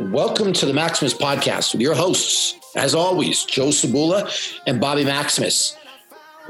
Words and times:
Welcome 0.00 0.52
to 0.54 0.66
the 0.66 0.72
Maximus 0.72 1.14
Podcast 1.14 1.72
with 1.72 1.80
your 1.80 1.94
hosts, 1.94 2.56
as 2.74 2.96
always, 2.96 3.44
Joe 3.44 3.68
Sabula 3.68 4.28
and 4.66 4.80
Bobby 4.80 5.04
Maximus. 5.04 5.76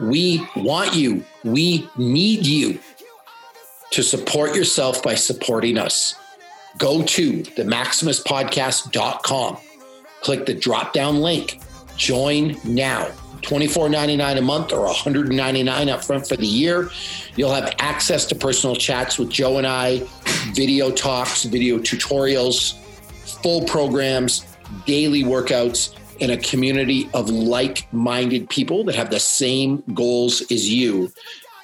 We 0.00 0.48
want 0.56 0.94
you, 0.94 1.26
we 1.44 1.86
need 1.98 2.46
you 2.46 2.78
to 3.90 4.02
support 4.02 4.56
yourself 4.56 5.02
by 5.02 5.16
supporting 5.16 5.76
us. 5.76 6.14
Go 6.78 7.02
to 7.02 7.42
themaximuspodcast.com, 7.42 9.58
click 10.22 10.46
the 10.46 10.54
drop 10.54 10.94
down 10.94 11.20
link, 11.20 11.60
join 11.98 12.56
now. 12.64 13.10
$24.99 13.42 14.38
a 14.38 14.40
month 14.40 14.72
or 14.72 14.86
199 14.86 15.88
up 15.90 16.02
front 16.02 16.26
for 16.26 16.36
the 16.36 16.46
year. 16.46 16.88
You'll 17.36 17.52
have 17.52 17.74
access 17.78 18.24
to 18.26 18.34
personal 18.34 18.74
chats 18.74 19.18
with 19.18 19.28
Joe 19.28 19.58
and 19.58 19.66
I, 19.66 20.02
video 20.54 20.90
talks, 20.90 21.44
video 21.44 21.78
tutorials, 21.78 22.78
full 23.42 23.64
programs, 23.64 24.44
daily 24.86 25.22
workouts, 25.22 25.96
and 26.20 26.30
a 26.32 26.36
community 26.38 27.08
of 27.14 27.28
like 27.30 27.92
minded 27.92 28.48
people 28.48 28.84
that 28.84 28.94
have 28.94 29.10
the 29.10 29.20
same 29.20 29.82
goals 29.94 30.40
as 30.50 30.68
you. 30.68 31.12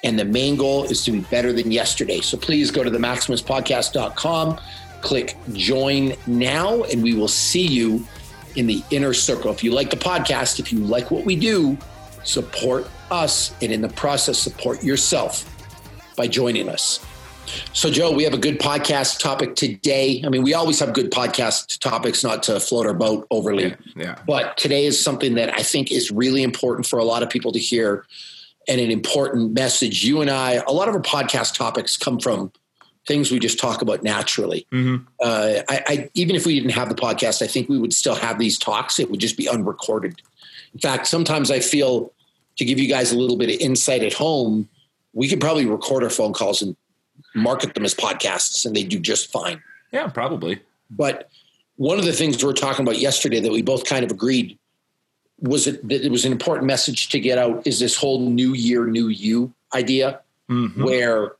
And 0.03 0.17
the 0.17 0.25
main 0.25 0.55
goal 0.55 0.83
is 0.85 1.03
to 1.05 1.11
be 1.11 1.19
better 1.19 1.53
than 1.53 1.71
yesterday. 1.71 2.21
So 2.21 2.37
please 2.37 2.71
go 2.71 2.83
to 2.83 2.89
the 2.89 2.97
maximuspodcast.com, 2.97 4.59
click 5.01 5.37
join 5.53 6.13
now, 6.27 6.83
and 6.83 7.03
we 7.03 7.13
will 7.13 7.27
see 7.27 7.65
you 7.65 8.05
in 8.55 8.67
the 8.67 8.83
inner 8.91 9.13
circle. 9.13 9.51
If 9.51 9.63
you 9.63 9.71
like 9.71 9.89
the 9.89 9.97
podcast, 9.97 10.59
if 10.59 10.73
you 10.73 10.79
like 10.79 11.11
what 11.11 11.23
we 11.23 11.35
do, 11.35 11.77
support 12.23 12.89
us 13.09 13.53
and 13.61 13.71
in 13.71 13.81
the 13.81 13.89
process, 13.89 14.37
support 14.39 14.83
yourself 14.83 15.45
by 16.15 16.27
joining 16.27 16.67
us. 16.67 16.99
So, 17.73 17.89
Joe, 17.89 18.11
we 18.11 18.23
have 18.23 18.33
a 18.33 18.37
good 18.37 18.59
podcast 18.59 19.19
topic 19.19 19.55
today. 19.55 20.21
I 20.25 20.29
mean, 20.29 20.43
we 20.43 20.53
always 20.53 20.79
have 20.79 20.93
good 20.93 21.11
podcast 21.11 21.79
topics, 21.79 22.23
not 22.23 22.43
to 22.43 22.59
float 22.59 22.85
our 22.85 22.93
boat 22.93 23.27
overly. 23.31 23.69
Yeah, 23.69 23.75
yeah. 23.95 24.15
But 24.27 24.57
today 24.57 24.85
is 24.85 25.01
something 25.01 25.35
that 25.35 25.57
I 25.57 25.63
think 25.63 25.91
is 25.91 26.11
really 26.11 26.43
important 26.43 26.85
for 26.85 26.99
a 26.99 27.03
lot 27.03 27.23
of 27.23 27.29
people 27.29 27.51
to 27.53 27.59
hear 27.59 28.05
and 28.67 28.79
an 28.79 28.91
important 28.91 29.53
message. 29.53 30.03
You 30.03 30.21
and 30.21 30.29
I, 30.29 30.61
a 30.67 30.71
lot 30.71 30.87
of 30.87 30.95
our 30.95 31.01
podcast 31.01 31.55
topics 31.55 31.97
come 31.97 32.19
from 32.19 32.51
things 33.07 33.31
we 33.31 33.39
just 33.39 33.59
talk 33.59 33.81
about 33.81 34.03
naturally. 34.03 34.67
Mm-hmm. 34.71 35.05
Uh, 35.19 35.61
I, 35.67 35.83
I, 35.87 36.09
even 36.13 36.35
if 36.35 36.45
we 36.45 36.53
didn't 36.53 36.73
have 36.73 36.89
the 36.89 36.95
podcast, 36.95 37.41
I 37.41 37.47
think 37.47 37.67
we 37.67 37.79
would 37.79 37.93
still 37.93 38.15
have 38.15 38.37
these 38.37 38.57
talks. 38.57 38.99
It 38.99 39.09
would 39.09 39.19
just 39.19 39.37
be 39.37 39.49
unrecorded. 39.49 40.21
In 40.73 40.79
fact, 40.79 41.07
sometimes 41.07 41.49
I 41.49 41.59
feel 41.59 42.13
to 42.57 42.65
give 42.65 42.79
you 42.79 42.87
guys 42.87 43.11
a 43.11 43.17
little 43.17 43.37
bit 43.37 43.49
of 43.49 43.59
insight 43.59 44.03
at 44.03 44.13
home, 44.13 44.69
we 45.13 45.27
could 45.27 45.41
probably 45.41 45.65
record 45.65 46.03
our 46.03 46.09
phone 46.09 46.33
calls 46.33 46.61
and 46.61 46.75
market 47.33 47.73
them 47.73 47.85
as 47.85 47.93
podcasts, 47.93 48.65
and 48.65 48.75
they 48.75 48.83
do 48.83 48.99
just 48.99 49.31
fine. 49.31 49.61
Yeah, 49.91 50.07
probably. 50.07 50.59
But 50.89 51.29
one 51.77 51.99
of 51.99 52.05
the 52.05 52.13
things 52.13 52.41
we 52.41 52.47
were 52.47 52.53
talking 52.53 52.83
about 52.85 52.99
yesterday 52.99 53.39
that 53.39 53.51
we 53.51 53.61
both 53.61 53.85
kind 53.85 54.03
of 54.03 54.11
agreed 54.11 54.57
was 55.39 55.65
it 55.67 55.87
that 55.87 56.05
it 56.05 56.11
was 56.11 56.25
an 56.25 56.31
important 56.31 56.67
message 56.67 57.09
to 57.09 57.19
get 57.19 57.37
out 57.37 57.65
is 57.65 57.79
this 57.79 57.95
whole 57.95 58.29
new 58.29 58.53
year, 58.53 58.85
new 58.85 59.07
you 59.07 59.51
idea, 59.73 60.19
Mhm. 60.49 60.83
where 60.83 61.35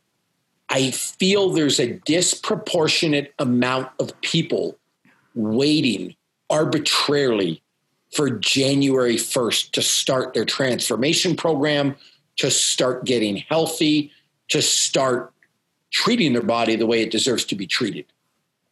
I 0.70 0.92
feel 0.92 1.50
there's 1.50 1.80
a 1.80 1.94
disproportionate 2.06 3.34
amount 3.38 3.90
of 4.00 4.20
people 4.22 4.78
waiting 5.36 6.16
arbitrarily 6.50 7.62
for 8.14 8.30
January 8.30 9.18
1st 9.18 9.72
to 9.74 9.82
start 9.82 10.34
their 10.34 10.46
transformation 10.46 11.36
program, 11.36 11.96
to 12.38 12.50
start 12.50 13.06
getting 13.06 13.38
healthy, 13.38 14.12
to 14.50 14.62
start 14.62 15.34
treating 15.92 16.34
their 16.34 16.42
body 16.42 16.76
the 16.76 16.88
way 16.88 17.02
it 17.02 17.12
deserves 17.12 17.46
to 17.46 17.56
be 17.56 17.68
treated. 17.68 18.06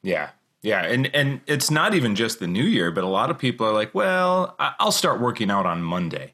Yeah. 0.02 0.30
Yeah, 0.62 0.84
and 0.84 1.14
and 1.16 1.40
it's 1.48 1.72
not 1.72 1.94
even 1.94 2.16
just 2.16 2.40
the 2.40 2.48
new 2.48 2.64
year, 2.66 2.92
but 2.92 3.06
a 3.06 3.08
lot 3.08 3.30
of 3.30 3.38
people 3.40 3.66
are 3.66 3.72
like, 3.72 3.96
"Well, 3.96 4.56
I'll 4.60 4.92
start 4.92 5.22
working 5.22 5.50
out 5.50 5.66
on 5.66 5.82
Monday." 5.82 6.34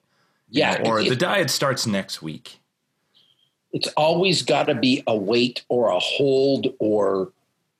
Yeah, 0.49 0.81
or 0.83 0.99
it- 0.99 1.09
the 1.09 1.15
diet 1.15 1.51
starts 1.51 1.85
next 1.85 2.21
week. 2.23 2.59
it's 3.71 3.87
always 3.97 4.41
got 4.41 4.63
to 4.67 4.73
be 4.73 5.03
a 5.05 5.15
wait 5.15 5.63
or 5.67 5.89
a 5.89 5.99
hold 5.99 6.73
or 6.79 7.31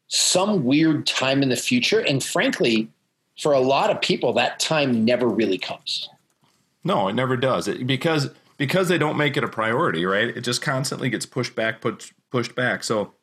some 0.10 0.66
weird 0.66 1.08
time 1.08 1.42
in 1.42 1.48
the 1.50 1.56
future. 1.56 2.02
And 2.02 2.22
frankly, 2.24 2.90
for 3.40 3.54
a 3.54 3.60
lot 3.62 3.90
of 3.90 4.02
people, 4.02 4.34
that 4.34 4.60
time 4.60 5.06
never 5.06 5.28
really 5.28 5.58
comes. 5.58 6.10
No, 6.84 7.08
it 7.08 7.14
never 7.14 7.38
does. 7.38 7.68
It, 7.70 7.88
because 7.88 8.30
because 8.58 8.88
they 8.88 8.98
don't 8.98 9.18
make 9.18 9.38
it 9.38 9.44
a 9.44 9.48
priority, 9.48 10.06
right? 10.06 10.30
It 10.30 10.42
just 10.42 10.62
constantly 10.62 11.10
gets 11.10 11.26
pushed 11.26 11.56
back, 11.56 11.82
put, 11.82 12.12
pushed 12.32 12.56
back. 12.56 12.84
So 12.84 13.14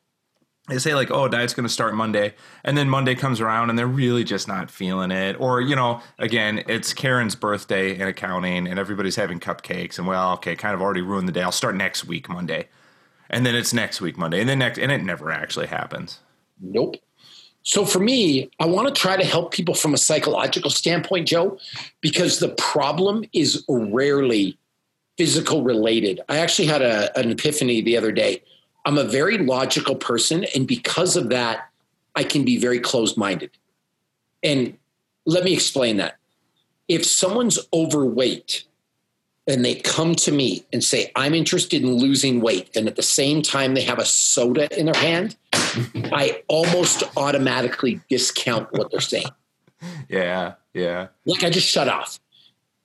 they 0.69 0.77
say 0.77 0.95
like, 0.95 1.11
"Oh, 1.11 1.27
diet's 1.27 1.53
going 1.53 1.67
to 1.67 1.73
start 1.73 1.93
Monday," 1.93 2.35
and 2.63 2.77
then 2.77 2.89
Monday 2.89 3.15
comes 3.15 3.41
around 3.41 3.69
and 3.69 3.77
they're 3.77 3.85
really 3.85 4.23
just 4.23 4.47
not 4.47 4.71
feeling 4.71 5.11
it. 5.11 5.35
Or 5.39 5.59
you 5.59 5.75
know, 5.75 6.01
again, 6.19 6.63
it's 6.67 6.93
Karen's 6.93 7.35
birthday 7.35 7.95
in 7.95 8.07
accounting, 8.07 8.67
and 8.67 8.79
everybody's 8.79 9.17
having 9.17 9.39
cupcakes, 9.39 9.97
and 9.97 10.07
well, 10.07 10.33
okay, 10.33 10.55
kind 10.55 10.73
of 10.73 10.81
already 10.81 11.01
ruined 11.01 11.27
the 11.27 11.33
day. 11.33 11.41
I'll 11.41 11.51
start 11.51 11.75
next 11.75 12.05
week 12.05 12.29
Monday, 12.29 12.69
and 13.29 13.45
then 13.45 13.55
it's 13.55 13.73
next 13.73 13.99
week 13.99 14.17
Monday, 14.17 14.39
and 14.39 14.47
then 14.47 14.59
next, 14.59 14.79
and 14.79 14.91
it 14.91 15.03
never 15.03 15.31
actually 15.31 15.67
happens. 15.67 16.19
Nope. 16.61 16.95
So 17.63 17.85
for 17.85 17.99
me, 17.99 18.49
I 18.59 18.65
want 18.65 18.87
to 18.87 18.93
try 18.93 19.15
to 19.15 19.23
help 19.23 19.53
people 19.53 19.73
from 19.73 19.93
a 19.93 19.97
psychological 19.97 20.69
standpoint, 20.69 21.27
Joe, 21.29 21.57
because 22.01 22.39
the 22.39 22.49
problem 22.49 23.23
is 23.33 23.63
rarely 23.69 24.57
physical 25.17 25.63
related. 25.63 26.21
I 26.29 26.39
actually 26.39 26.67
had 26.67 26.81
a, 26.81 27.17
an 27.17 27.31
epiphany 27.31 27.81
the 27.81 27.97
other 27.97 28.11
day. 28.11 28.43
I'm 28.85 28.97
a 28.97 29.03
very 29.03 29.37
logical 29.37 29.95
person, 29.95 30.45
and 30.55 30.67
because 30.67 31.15
of 31.15 31.29
that, 31.29 31.69
I 32.15 32.23
can 32.23 32.43
be 32.43 32.57
very 32.57 32.79
closed 32.79 33.17
minded. 33.17 33.51
And 34.43 34.77
let 35.25 35.43
me 35.43 35.53
explain 35.53 35.97
that. 35.97 36.17
If 36.87 37.05
someone's 37.05 37.59
overweight 37.73 38.65
and 39.47 39.63
they 39.63 39.75
come 39.75 40.15
to 40.15 40.31
me 40.31 40.65
and 40.73 40.83
say, 40.83 41.11
I'm 41.15 41.33
interested 41.33 41.81
in 41.81 41.93
losing 41.93 42.41
weight, 42.41 42.75
and 42.75 42.87
at 42.87 42.95
the 42.95 43.03
same 43.03 43.41
time 43.41 43.73
they 43.73 43.81
have 43.83 43.99
a 43.99 44.05
soda 44.05 44.67
in 44.77 44.85
their 44.87 45.01
hand, 45.01 45.37
I 45.53 46.43
almost 46.47 47.03
automatically 47.15 48.01
discount 48.09 48.71
what 48.71 48.91
they're 48.91 49.01
saying. 49.01 49.25
Yeah, 50.07 50.53
yeah, 50.73 51.07
Like 51.25 51.43
I 51.43 51.49
just 51.49 51.67
shut 51.67 51.89
off. 51.89 52.17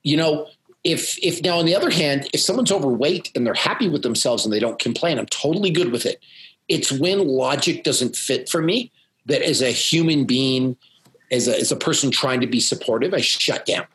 You 0.02 0.16
know, 0.16 0.48
if 0.84 1.18
if 1.22 1.42
now 1.42 1.58
on 1.58 1.66
the 1.66 1.74
other 1.74 1.90
hand, 1.90 2.28
if 2.32 2.40
someone's 2.40 2.72
overweight 2.72 3.30
and 3.34 3.46
they're 3.46 3.54
happy 3.54 3.88
with 3.88 4.02
themselves 4.02 4.44
and 4.44 4.52
they 4.52 4.60
don't 4.60 4.78
complain, 4.78 5.18
I'm 5.18 5.26
totally 5.26 5.70
good 5.70 5.92
with 5.92 6.06
it. 6.06 6.22
It's 6.68 6.92
when 6.92 7.26
logic 7.26 7.84
doesn't 7.84 8.16
fit 8.16 8.48
for 8.48 8.62
me 8.62 8.92
that 9.26 9.42
as 9.42 9.60
a 9.62 9.70
human 9.70 10.24
being, 10.24 10.76
as 11.30 11.48
a 11.48 11.58
as 11.58 11.72
a 11.72 11.76
person 11.76 12.10
trying 12.10 12.40
to 12.40 12.46
be 12.46 12.60
supportive, 12.60 13.12
I 13.14 13.20
shut 13.20 13.66
down. 13.66 13.86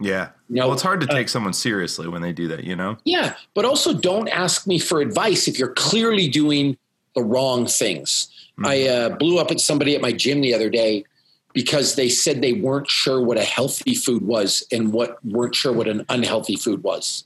yeah. 0.00 0.30
No, 0.48 0.66
well, 0.66 0.74
it's 0.74 0.82
hard 0.82 1.00
to 1.02 1.08
uh, 1.08 1.14
take 1.14 1.28
someone 1.28 1.52
seriously 1.52 2.08
when 2.08 2.22
they 2.22 2.32
do 2.32 2.48
that. 2.48 2.64
You 2.64 2.76
know. 2.76 2.98
Yeah, 3.04 3.34
but 3.54 3.64
also 3.64 3.94
don't 3.94 4.28
ask 4.28 4.66
me 4.66 4.78
for 4.78 5.00
advice 5.00 5.48
if 5.48 5.58
you're 5.58 5.74
clearly 5.74 6.28
doing 6.28 6.76
the 7.14 7.22
wrong 7.22 7.66
things. 7.66 8.28
I 8.62 8.88
uh, 8.88 9.16
blew 9.16 9.38
up 9.38 9.50
at 9.50 9.58
somebody 9.58 9.94
at 9.94 10.02
my 10.02 10.12
gym 10.12 10.42
the 10.42 10.52
other 10.52 10.68
day 10.68 11.06
because 11.52 11.94
they 11.96 12.08
said 12.08 12.40
they 12.40 12.52
weren't 12.52 12.88
sure 12.88 13.20
what 13.20 13.36
a 13.36 13.44
healthy 13.44 13.94
food 13.94 14.22
was 14.22 14.64
and 14.70 14.92
what 14.92 15.24
weren't 15.24 15.54
sure 15.54 15.72
what 15.72 15.88
an 15.88 16.04
unhealthy 16.08 16.56
food 16.56 16.82
was. 16.82 17.24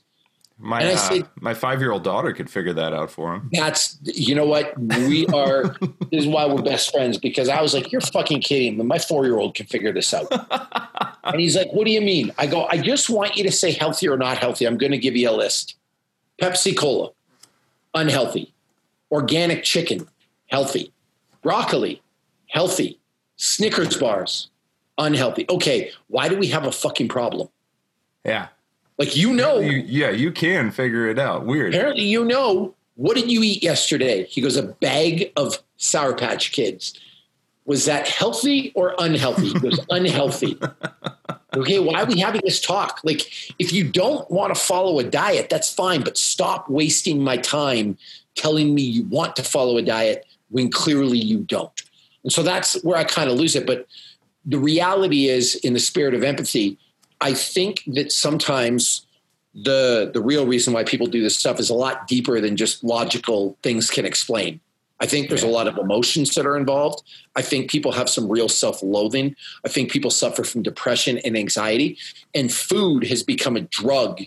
My 0.57 0.79
And 0.79 0.89
I 0.89 0.93
uh, 0.93 0.97
said- 0.97 1.27
my 1.41 1.53
five 1.53 1.81
year 1.81 1.91
old 1.91 2.03
daughter 2.03 2.31
could 2.31 2.49
figure 2.49 2.73
that 2.73 2.93
out 2.93 3.11
for 3.11 3.35
him. 3.35 3.49
That's 3.51 3.97
you 4.03 4.35
know 4.35 4.45
what 4.45 4.77
we 4.79 5.27
are. 5.27 5.63
this 6.11 6.23
is 6.23 6.27
why 6.27 6.45
we're 6.45 6.61
best 6.61 6.91
friends 6.91 7.17
because 7.17 7.49
I 7.49 7.61
was 7.61 7.73
like, 7.73 7.91
"You're 7.91 7.99
fucking 7.99 8.41
kidding!" 8.41 8.77
But 8.77 8.85
my 8.85 8.97
four 8.97 9.25
year 9.25 9.37
old 9.37 9.53
can 9.53 9.65
figure 9.65 9.91
this 9.91 10.13
out. 10.13 10.27
and 11.25 11.41
he's 11.41 11.57
like, 11.57 11.73
"What 11.73 11.85
do 11.85 11.91
you 11.91 11.99
mean?" 11.99 12.31
I 12.37 12.47
go, 12.47 12.67
"I 12.67 12.77
just 12.77 13.09
want 13.09 13.35
you 13.35 13.43
to 13.43 13.51
say 13.51 13.71
healthy 13.71 14.07
or 14.07 14.17
not 14.17 14.37
healthy. 14.37 14.65
I'm 14.65 14.77
going 14.77 14.93
to 14.93 14.97
give 14.97 15.17
you 15.17 15.29
a 15.29 15.35
list: 15.35 15.75
Pepsi 16.41 16.75
Cola, 16.75 17.09
unhealthy; 17.93 18.53
organic 19.11 19.63
chicken, 19.65 20.07
healthy; 20.47 20.93
broccoli, 21.41 22.01
healthy; 22.47 22.97
Snickers 23.37 23.97
bars, 23.97 24.49
unhealthy. 24.97 25.45
Okay, 25.49 25.91
why 26.07 26.29
do 26.29 26.37
we 26.37 26.47
have 26.47 26.65
a 26.65 26.71
fucking 26.71 27.09
problem? 27.09 27.49
Yeah. 28.23 28.47
Like 28.97 29.15
you 29.15 29.33
know, 29.33 29.59
You, 29.59 29.83
yeah, 29.85 30.09
you 30.09 30.31
can 30.31 30.71
figure 30.71 31.07
it 31.07 31.19
out. 31.19 31.45
Weird. 31.45 31.73
apparently 31.75 32.03
you 32.05 32.23
know 32.23 32.73
what 32.95 33.17
did 33.17 33.29
you 33.29 33.43
eat 33.43 33.61
yesterday 33.61 34.23
he 34.25 34.39
goes 34.39 34.55
a 34.55 34.63
bag 34.63 35.31
of 35.35 35.61
sour 35.75 36.15
patch 36.15 36.53
kids 36.53 36.97
was 37.65 37.83
that 37.85 38.07
healthy 38.07 38.71
or 38.73 38.95
unhealthy 38.99 39.49
he 39.49 39.59
goes 39.59 39.79
unhealthy 39.89 40.57
okay 41.57 41.79
why 41.79 42.01
are 42.01 42.05
we 42.05 42.17
having 42.19 42.39
this 42.45 42.61
talk 42.61 43.01
like 43.03 43.29
if 43.59 43.73
you 43.73 43.83
don't 43.83 44.31
want 44.31 44.55
to 44.55 44.59
follow 44.59 44.97
a 44.99 45.03
diet 45.03 45.49
that's 45.49 45.73
fine 45.73 46.01
but 46.01 46.17
stop 46.17 46.69
wasting 46.69 47.21
my 47.21 47.35
time 47.35 47.97
telling 48.35 48.73
me 48.73 48.81
you 48.81 49.03
want 49.07 49.35
to 49.35 49.43
follow 49.43 49.75
a 49.75 49.81
diet 49.81 50.25
when 50.49 50.71
clearly 50.71 51.17
you 51.17 51.39
don't 51.39 51.81
and 52.25 52.33
so 52.33 52.43
that's 52.43 52.81
where 52.83 52.97
i 52.97 53.05
kind 53.05 53.29
of 53.29 53.37
lose 53.37 53.55
it 53.55 53.65
but 53.65 53.87
the 54.45 54.59
reality 54.59 55.27
is 55.29 55.55
in 55.55 55.71
the 55.73 55.79
spirit 55.79 56.13
of 56.13 56.23
empathy 56.23 56.77
i 57.21 57.33
think 57.33 57.81
that 57.87 58.11
sometimes 58.11 59.05
the 59.55 60.11
the 60.13 60.21
real 60.21 60.45
reason 60.45 60.73
why 60.73 60.83
people 60.83 61.07
do 61.07 61.23
this 61.23 61.37
stuff 61.37 61.59
is 61.59 61.69
a 61.69 61.73
lot 61.73 62.07
deeper 62.07 62.41
than 62.41 62.57
just 62.57 62.83
logical 62.83 63.57
things 63.63 63.89
can 63.89 64.05
explain. 64.05 64.59
I 64.99 65.05
think 65.05 65.29
there's 65.29 65.43
a 65.43 65.47
lot 65.47 65.67
of 65.67 65.77
emotions 65.77 66.35
that 66.35 66.45
are 66.45 66.57
involved. 66.57 67.03
I 67.35 67.41
think 67.41 67.69
people 67.71 67.91
have 67.93 68.09
some 68.09 68.27
real 68.29 68.49
self 68.49 68.83
loathing. 68.83 69.35
I 69.65 69.69
think 69.69 69.91
people 69.91 70.11
suffer 70.11 70.43
from 70.43 70.61
depression 70.61 71.19
and 71.19 71.37
anxiety. 71.37 71.97
And 72.33 72.51
food 72.51 73.05
has 73.07 73.23
become 73.23 73.55
a 73.55 73.61
drug 73.61 74.21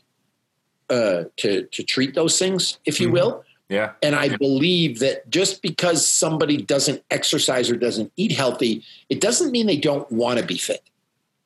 uh, 0.88 1.24
to, 1.36 1.64
to 1.64 1.82
treat 1.82 2.14
those 2.14 2.38
things, 2.38 2.78
if 2.86 2.98
you 3.00 3.08
Mm-hmm. 3.08 3.14
will. 3.14 3.44
Yeah. 3.68 3.92
And 4.02 4.14
I 4.14 4.34
believe 4.36 5.00
that 5.00 5.28
just 5.28 5.60
because 5.60 6.06
somebody 6.06 6.56
doesn't 6.56 7.02
exercise 7.10 7.70
or 7.70 7.76
doesn't 7.76 8.12
eat 8.16 8.32
healthy, 8.32 8.82
it 9.10 9.20
doesn't 9.20 9.52
mean 9.52 9.66
they 9.66 9.76
don't 9.76 10.10
want 10.10 10.38
to 10.38 10.46
be 10.46 10.56
fit. 10.56 10.82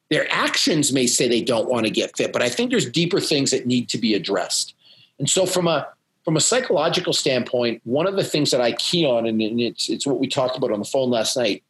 Their 0.08 0.30
actions 0.30 0.92
may 0.92 1.06
say 1.06 1.26
they 1.26 1.42
don't 1.42 1.68
want 1.68 1.86
to 1.86 1.90
get 1.90 2.16
fit, 2.16 2.32
but 2.32 2.42
I 2.42 2.48
think 2.48 2.70
there's 2.70 2.88
deeper 2.88 3.18
things 3.18 3.50
that 3.50 3.66
need 3.66 3.88
to 3.88 3.98
be 3.98 4.14
addressed. 4.14 4.74
And 5.18 5.28
so 5.28 5.46
from 5.46 5.66
a 5.66 5.88
from 6.24 6.36
a 6.36 6.40
psychological 6.40 7.12
standpoint, 7.12 7.80
one 7.84 8.06
of 8.06 8.14
the 8.14 8.22
things 8.22 8.52
that 8.52 8.60
I 8.60 8.72
key 8.72 9.04
on, 9.04 9.26
and 9.26 9.40
it's 9.60 9.88
it's 9.88 10.06
what 10.06 10.20
we 10.20 10.28
talked 10.28 10.56
about 10.56 10.70
on 10.70 10.78
the 10.78 10.84
phone 10.84 11.10
last 11.10 11.36
night, 11.36 11.64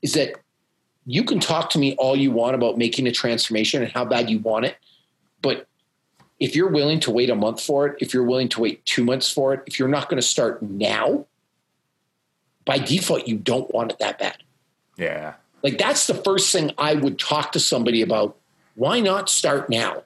is 0.00 0.14
that 0.14 0.36
you 1.04 1.24
can 1.24 1.40
talk 1.40 1.68
to 1.70 1.78
me 1.78 1.94
all 1.96 2.16
you 2.16 2.30
want 2.30 2.54
about 2.54 2.78
making 2.78 3.06
a 3.06 3.12
transformation 3.12 3.82
and 3.82 3.92
how 3.92 4.04
bad 4.04 4.30
you 4.30 4.38
want 4.38 4.64
it, 4.64 4.76
but 5.42 5.66
if 6.42 6.56
you're 6.56 6.70
willing 6.70 6.98
to 6.98 7.12
wait 7.12 7.30
a 7.30 7.36
month 7.36 7.62
for 7.62 7.86
it, 7.86 7.96
if 8.00 8.12
you're 8.12 8.24
willing 8.24 8.48
to 8.48 8.60
wait 8.60 8.84
two 8.84 9.04
months 9.04 9.32
for 9.32 9.54
it, 9.54 9.62
if 9.64 9.78
you're 9.78 9.86
not 9.86 10.08
going 10.08 10.20
to 10.20 10.26
start 10.26 10.60
now, 10.60 11.24
by 12.64 12.78
default, 12.78 13.28
you 13.28 13.36
don't 13.36 13.72
want 13.72 13.92
it 13.92 14.00
that 14.00 14.18
bad. 14.18 14.38
Yeah. 14.96 15.34
Like 15.62 15.78
that's 15.78 16.08
the 16.08 16.14
first 16.14 16.50
thing 16.50 16.72
I 16.76 16.94
would 16.94 17.20
talk 17.20 17.52
to 17.52 17.60
somebody 17.60 18.02
about. 18.02 18.36
Why 18.74 18.98
not 18.98 19.28
start 19.28 19.70
now? 19.70 20.02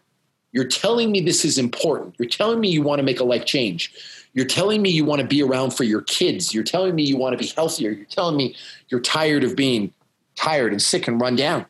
You're 0.53 0.69
telling 0.69 1.11
me 1.11 1.23
this 1.23 1.43
is 1.43 1.57
important. 1.57 2.17
You're 2.19 2.29
telling 2.29 2.61
me 2.61 2.69
you 2.69 2.83
want 2.83 2.99
to 2.99 3.03
make 3.03 3.21
a 3.21 3.25
life 3.25 3.47
change. 3.47 3.95
You're 4.35 4.45
telling 4.45 4.83
me 4.83 4.91
you 4.91 5.07
want 5.07 5.23
to 5.23 5.27
be 5.27 5.43
around 5.43 5.71
for 5.71 5.85
your 5.85 6.03
kids. 6.03 6.53
You're 6.53 6.65
telling 6.65 6.95
me 6.95 7.03
you 7.03 7.17
want 7.17 7.33
to 7.33 7.39
be 7.39 7.51
healthier. 7.57 7.93
You're 7.93 8.05
telling 8.05 8.37
me 8.37 8.55
you're 8.91 9.01
tired 9.01 9.43
of 9.43 9.57
being 9.57 9.91
tired 10.35 10.73
and 10.73 10.83
sick 10.83 11.09
and 11.09 11.19
run 11.19 11.35
down. 11.35 11.65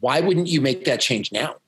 Why 0.00 0.20
wouldn't 0.20 0.48
you 0.48 0.60
make 0.60 0.84
that 0.86 1.00
change 1.00 1.30
now? 1.30 1.59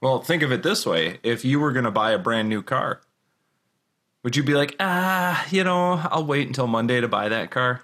Well, 0.00 0.20
think 0.20 0.42
of 0.42 0.52
it 0.52 0.62
this 0.62 0.86
way: 0.86 1.18
if 1.22 1.44
you 1.44 1.60
were 1.60 1.72
going 1.72 1.84
to 1.84 1.90
buy 1.90 2.12
a 2.12 2.18
brand 2.18 2.48
new 2.48 2.62
car, 2.62 3.00
would 4.22 4.36
you 4.36 4.42
be 4.42 4.54
like, 4.54 4.76
ah, 4.80 5.46
you 5.50 5.64
know, 5.64 6.00
I'll 6.10 6.26
wait 6.26 6.46
until 6.46 6.66
Monday 6.66 7.00
to 7.00 7.08
buy 7.08 7.28
that 7.28 7.50
car, 7.50 7.82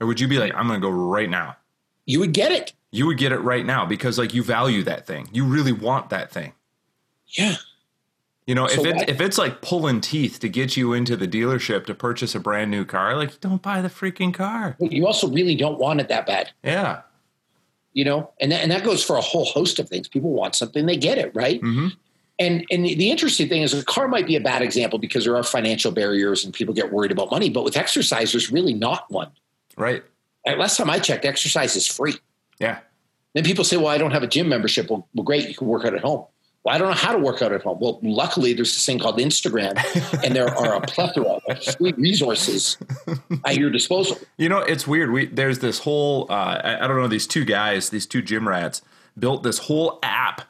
or 0.00 0.06
would 0.06 0.20
you 0.20 0.28
be 0.28 0.38
like, 0.38 0.54
I'm 0.54 0.66
going 0.66 0.80
to 0.80 0.86
go 0.86 0.92
right 0.92 1.30
now? 1.30 1.56
You 2.06 2.20
would 2.20 2.32
get 2.32 2.52
it. 2.52 2.72
You 2.90 3.06
would 3.06 3.18
get 3.18 3.32
it 3.32 3.38
right 3.38 3.64
now 3.64 3.86
because 3.86 4.18
like 4.18 4.34
you 4.34 4.42
value 4.42 4.82
that 4.82 5.06
thing. 5.06 5.28
You 5.32 5.44
really 5.44 5.72
want 5.72 6.10
that 6.10 6.30
thing. 6.32 6.54
Yeah. 7.28 7.56
You 8.46 8.56
know, 8.56 8.66
So 8.66 8.84
if 8.84 8.86
it's 8.86 9.04
if 9.08 9.20
it's 9.20 9.38
like 9.38 9.62
pulling 9.62 10.00
teeth 10.00 10.40
to 10.40 10.48
get 10.48 10.76
you 10.76 10.92
into 10.92 11.16
the 11.16 11.28
dealership 11.28 11.86
to 11.86 11.94
purchase 11.94 12.34
a 12.34 12.40
brand 12.40 12.68
new 12.70 12.84
car, 12.84 13.14
like 13.14 13.40
don't 13.40 13.62
buy 13.62 13.80
the 13.80 13.88
freaking 13.88 14.34
car. 14.34 14.76
You 14.80 15.06
also 15.06 15.28
really 15.28 15.54
don't 15.54 15.78
want 15.78 16.00
it 16.00 16.08
that 16.08 16.26
bad. 16.26 16.50
Yeah. 16.64 17.02
You 17.92 18.04
know? 18.04 18.30
And 18.40 18.52
that, 18.52 18.62
and 18.62 18.70
that 18.70 18.84
goes 18.84 19.04
for 19.04 19.16
a 19.16 19.20
whole 19.20 19.44
host 19.44 19.78
of 19.78 19.88
things. 19.88 20.08
People 20.08 20.30
want 20.30 20.54
something 20.54 20.86
they 20.86 20.96
get 20.96 21.18
it 21.18 21.32
right? 21.34 21.60
Hmm 21.60 21.88
and 22.40 22.64
and 22.70 22.84
the, 22.84 22.94
the 22.94 23.10
interesting 23.10 23.48
thing 23.48 23.62
is 23.62 23.74
a 23.74 23.84
car 23.84 24.08
might 24.08 24.26
be 24.26 24.34
a 24.34 24.40
bad 24.40 24.62
example 24.62 24.98
because 24.98 25.24
there 25.24 25.36
are 25.36 25.42
financial 25.44 25.92
barriers 25.92 26.44
and 26.44 26.52
people 26.52 26.74
get 26.74 26.90
worried 26.90 27.12
about 27.12 27.30
money 27.30 27.50
but 27.50 27.62
with 27.62 27.76
exercise 27.76 28.32
there's 28.32 28.50
really 28.50 28.74
not 28.74 29.08
one. 29.10 29.30
Right. 29.76 30.02
Last 30.44 30.78
time 30.78 30.90
i 30.90 30.98
checked 30.98 31.24
exercise 31.24 31.76
is 31.76 31.86
free. 31.86 32.14
Yeah. 32.58 32.80
then 33.34 33.44
people 33.44 33.64
say 33.64 33.76
well 33.76 33.88
i 33.88 33.98
don't 33.98 34.10
have 34.10 34.24
a 34.24 34.26
gym 34.26 34.48
membership. 34.48 34.90
Well, 34.90 35.06
well 35.14 35.24
great 35.24 35.48
you 35.48 35.54
can 35.54 35.68
work 35.68 35.84
out 35.84 35.94
at 35.94 36.00
home 36.00 36.26
well 36.64 36.74
i 36.74 36.78
don't 36.78 36.88
know 36.88 36.94
how 36.94 37.12
to 37.12 37.18
work 37.18 37.42
out 37.42 37.52
at 37.52 37.62
home 37.62 37.78
well 37.80 37.98
luckily 38.02 38.52
there's 38.52 38.72
this 38.72 38.84
thing 38.84 38.98
called 38.98 39.18
instagram 39.18 39.74
and 40.24 40.34
there 40.34 40.48
are 40.48 40.74
a 40.74 40.80
plethora 40.82 41.38
of 41.48 41.64
free 41.76 41.92
resources 41.96 42.76
at 43.44 43.56
your 43.56 43.70
disposal 43.70 44.16
You 44.38 44.48
know, 44.48 44.60
it's 44.60 44.86
weird. 44.86 45.10
We 45.10 45.26
there's 45.26 45.58
this 45.58 45.80
whole 45.80 46.26
uh, 46.30 46.60
I, 46.64 46.84
I 46.84 46.86
don't 46.86 46.96
know 46.96 47.08
these 47.08 47.26
two 47.26 47.44
guys, 47.44 47.90
these 47.90 48.06
two 48.06 48.22
gym 48.22 48.48
rats 48.48 48.80
built 49.18 49.42
this 49.42 49.58
whole 49.58 49.98
app 50.02 50.42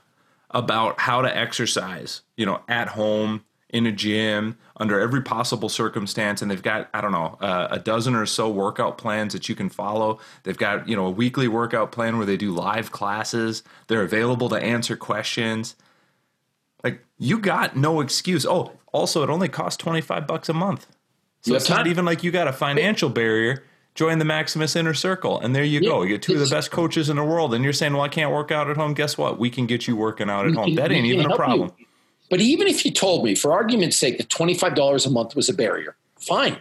about 0.51 1.01
how 1.01 1.23
to 1.23 1.37
exercise. 1.37 2.23
You 2.37 2.47
know, 2.47 2.61
at 2.69 2.89
home 2.89 3.45
in 3.69 3.87
a 3.87 3.93
gym 3.93 4.57
under 4.77 4.99
every 5.01 5.23
possible 5.23 5.69
circumstance, 5.69 6.41
and 6.43 6.51
they've 6.51 6.63
got 6.63 6.89
I 6.95 7.01
don't 7.01 7.13
know 7.13 7.37
uh, 7.41 7.69
a 7.71 7.79
dozen 7.81 8.15
or 8.15 8.27
so 8.27 8.49
workout 8.49 8.97
plans 8.99 9.33
that 9.33 9.49
you 9.49 9.55
can 9.57 9.69
follow. 9.69 10.21
They've 10.45 10.57
got 10.57 10.89
you 10.89 10.95
know 10.95 11.07
a 11.07 11.11
weekly 11.11 11.49
workout 11.49 11.91
plan 11.91 12.17
where 12.17 12.27
they 12.27 12.37
do 12.37 12.53
live 12.53 12.93
classes. 12.93 13.63
They're 13.89 14.03
available 14.03 14.49
to 14.51 14.57
answer 14.57 14.97
questions. 14.97 15.75
Like 16.85 17.05
you 17.19 17.39
got 17.39 17.77
no 17.77 18.01
excuse. 18.01 18.47
Oh, 18.47 18.73
also 18.93 19.23
it 19.23 19.31
only 19.31 19.49
costs 19.49 19.77
twenty 19.77 20.01
five 20.01 20.27
bucks 20.27 20.49
a 20.49 20.55
month. 20.55 20.87
So 21.43 21.55
it's 21.55 21.71
not 21.71 21.87
even 21.87 22.05
like 22.05 22.23
you 22.23 22.31
got 22.31 22.49
a 22.49 22.53
financial 22.53 23.09
barrier. 23.09 23.65
Join 23.95 24.19
the 24.19 24.25
Maximus 24.25 24.77
Inner 24.77 24.95
Circle, 24.95 25.41
and 25.41 25.55
there 25.55 25.65
you 25.65 25.81
go. 25.81 26.03
You 26.03 26.11
get 26.11 26.23
two 26.23 26.35
of 26.35 26.39
the 26.41 26.47
best 26.55 26.71
coaches 26.71 27.09
in 27.11 27.17
the 27.17 27.25
world, 27.25 27.55
and 27.55 27.65
you're 27.65 27.73
saying, 27.73 27.93
"Well, 27.93 28.03
I 28.03 28.09
can't 28.09 28.31
work 28.31 28.53
out 28.53 28.71
at 28.71 28.77
home." 28.77 28.95
Guess 28.95 29.19
what? 29.19 29.39
We 29.39 29.51
can 29.51 29.67
get 29.67 29.89
you 29.89 29.97
working 29.97 30.31
out 30.31 30.47
at 30.47 30.55
home. 30.55 30.67
can- 30.67 30.75
That 30.77 30.93
ain't 30.93 31.07
even 31.07 31.21
a 31.27 31.29
help 31.29 31.33
you. 31.33 31.37
problem. 31.45 31.71
But 32.31 32.41
even 32.41 32.69
if 32.69 32.85
you 32.85 32.93
told 32.93 33.25
me, 33.25 33.35
for 33.35 33.53
argument's 33.53 33.97
sake, 33.97 34.19
that 34.19 34.29
$25 34.29 35.07
a 35.07 35.11
month 35.11 35.35
was 35.35 35.49
a 35.49 35.53
barrier, 35.53 35.97
fine. 36.21 36.59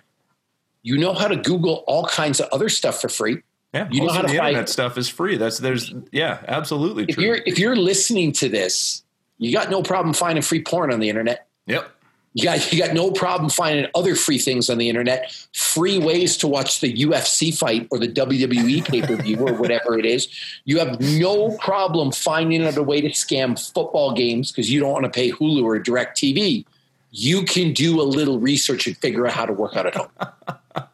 You 0.81 0.98
know 0.98 1.13
how 1.13 1.27
to 1.27 1.36
Google 1.36 1.83
all 1.86 2.06
kinds 2.07 2.39
of 2.39 2.48
other 2.51 2.69
stuff 2.69 3.00
for 3.00 3.10
free. 3.10 3.44
Yeah, 3.74 3.88
You 3.92 4.01
know 4.07 4.12
how 4.12 4.22
to 4.24 4.27
the 4.27 4.38
find- 4.38 4.48
internet 4.50 4.69
stuff 4.69 4.98
is 4.98 5.07
free. 5.07 5.38
That's 5.38 5.60
there's 5.60 5.94
yeah, 6.12 6.39
absolutely 6.48 7.06
If 7.07 7.15
true. 7.15 7.24
you're 7.25 7.39
if 7.45 7.60
you're 7.60 7.75
listening 7.75 8.31
to 8.33 8.50
this, 8.50 9.04
you 9.39 9.51
got 9.51 9.71
no 9.71 9.81
problem 9.81 10.13
finding 10.13 10.44
free 10.44 10.62
porn 10.62 10.94
on 10.94 11.00
the 11.00 11.09
internet. 11.09 11.47
Yep. 11.65 11.89
You 12.33 12.44
got 12.44 12.71
you 12.71 12.77
got 12.77 12.94
no 12.94 13.09
problem 13.09 13.50
finding 13.50 13.88
other 13.95 14.15
free 14.15 14.38
things 14.38 14.69
on 14.69 14.77
the 14.77 14.88
internet, 14.88 15.31
free 15.51 15.97
ways 15.97 16.38
to 16.38 16.47
watch 16.47 16.80
the 16.80 16.94
UFC 16.94 17.57
fight 17.57 17.88
or 17.89 17.97
the 17.97 18.07
WWE 18.07 18.88
pay 18.88 19.01
per 19.01 19.15
view 19.15 19.39
or 19.39 19.53
whatever 19.53 19.97
it 19.97 20.06
is. 20.06 20.27
You 20.63 20.77
have 20.77 21.01
no 21.01 21.57
problem 21.57 22.12
finding 22.12 22.62
another 22.62 22.83
way 22.83 23.01
to 23.01 23.09
scam 23.09 23.57
football 23.74 24.13
games 24.13 24.51
because 24.51 24.71
you 24.71 24.80
don't 24.80 24.91
want 24.91 25.06
to 25.06 25.09
pay 25.09 25.31
Hulu 25.31 25.63
or 25.63 25.80
DirecTV. 25.80 26.65
You 27.09 27.44
can 27.44 27.74
do 27.74 28.00
a 28.00 28.03
little 28.03 28.39
research 28.39 28.86
and 28.86 28.95
figure 28.97 29.25
out 29.25 29.33
how 29.33 29.47
to 29.47 29.53
work 29.53 29.75
out 29.75 29.88
at 29.88 29.95
home. 29.95 30.09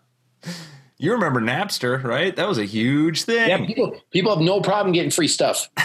You 0.98 1.12
remember 1.12 1.42
Napster, 1.42 2.02
right? 2.04 2.34
That 2.34 2.48
was 2.48 2.58
a 2.58 2.64
huge 2.64 3.24
thing. 3.24 3.50
Yeah, 3.50 3.66
people 3.66 3.98
people 4.12 4.34
have 4.34 4.40
no 4.40 4.62
problem 4.62 4.94
getting 4.94 5.12
free 5.12 5.28
stuff. 5.28 5.70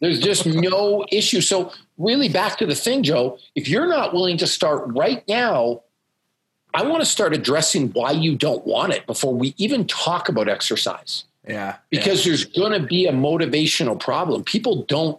There's 0.00 0.20
just 0.20 0.46
no 0.46 1.04
issue. 1.10 1.40
So 1.40 1.72
really 1.98 2.28
back 2.28 2.58
to 2.58 2.66
the 2.66 2.74
thing, 2.74 3.02
Joe, 3.02 3.38
if 3.54 3.68
you're 3.68 3.88
not 3.88 4.12
willing 4.12 4.36
to 4.38 4.46
start 4.46 4.84
right 4.88 5.26
now, 5.28 5.82
I 6.74 6.82
want 6.82 7.00
to 7.02 7.06
start 7.06 7.32
addressing 7.32 7.88
why 7.92 8.10
you 8.10 8.36
don't 8.36 8.66
want 8.66 8.92
it 8.92 9.06
before 9.06 9.34
we 9.34 9.54
even 9.56 9.86
talk 9.86 10.28
about 10.28 10.48
exercise. 10.48 11.24
yeah. 11.48 11.76
Because 11.90 12.24
there's 12.24 12.44
going 12.44 12.72
to 12.72 12.86
be 12.86 13.06
a 13.06 13.12
motivational 13.12 13.98
problem. 13.98 14.44
People 14.44 14.84
don't 14.84 15.18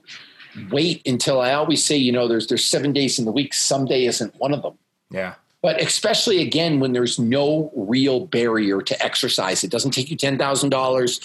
wait 0.70 1.02
until 1.08 1.42
I 1.42 1.54
always 1.54 1.84
say, 1.84 1.98
you 1.98 2.12
know, 2.12 2.28
there's 2.28 2.48
there's 2.48 2.66
7 2.66 2.94
days 2.94 3.18
in 3.18 3.26
the 3.26 3.32
week, 3.32 3.54
someday 3.54 4.06
isn't 4.06 4.36
one 4.36 4.54
of 4.54 4.62
them. 4.62 4.78
yeah. 5.12 5.36
But 5.64 5.82
especially 5.82 6.40
again 6.42 6.80
when 6.80 6.94
there's 6.94 7.18
no 7.18 7.72
real 7.76 8.28
barrier 8.28 8.82
to 8.84 9.04
exercise, 9.04 9.64
it 9.64 9.72
doesn't 9.72 9.92
take 9.92 10.12
you 10.12 10.16
ten 10.16 10.38
thousand 10.38 10.70
dollars. 10.70 11.20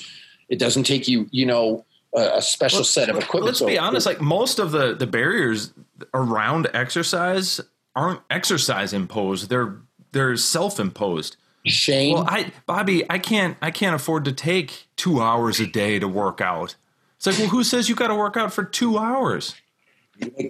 It 0.49 0.59
doesn't 0.59 0.85
take 0.85 1.06
you, 1.06 1.28
you 1.30 1.44
know, 1.44 1.85
a, 2.14 2.37
a 2.37 2.42
special 2.42 2.85
set 2.85 3.09
of 3.09 3.16
equipment. 3.16 3.45
Let's 3.47 3.61
be 3.62 3.78
honest. 3.78 4.07
Like 4.07 4.21
most 4.21 4.59
of 4.59 4.73
the 4.73 4.95
the 4.95 5.07
barriers 5.07 5.73
around 6.14 6.69
exercise 6.75 7.61
aren't 7.95 8.21
exercise 8.31 8.92
imposed. 8.92 9.49
They're 9.49 9.76
they're 10.12 10.37
self 10.37 10.78
imposed. 10.78 11.37
Shane, 11.64 12.14
Well, 12.14 12.25
I 12.28 12.52
Bobby, 12.66 13.09
I 13.09 13.19
can't 13.19 13.57
I 13.62 13.71
can't 13.71 13.95
afford 13.95 14.25
to 14.25 14.33
take 14.33 14.88
two 14.97 15.21
hours 15.21 15.61
a 15.61 15.66
day 15.66 15.99
to 15.99 16.09
work 16.09 16.40
out. 16.40 16.75
It's 17.16 17.26
like, 17.26 17.38
well, 17.38 17.49
who 17.49 17.62
says 17.62 17.88
you 17.88 17.95
got 17.95 18.09
to 18.09 18.16
work 18.16 18.37
out 18.37 18.52
for 18.52 18.64
two 18.64 18.99
hours? 18.99 19.54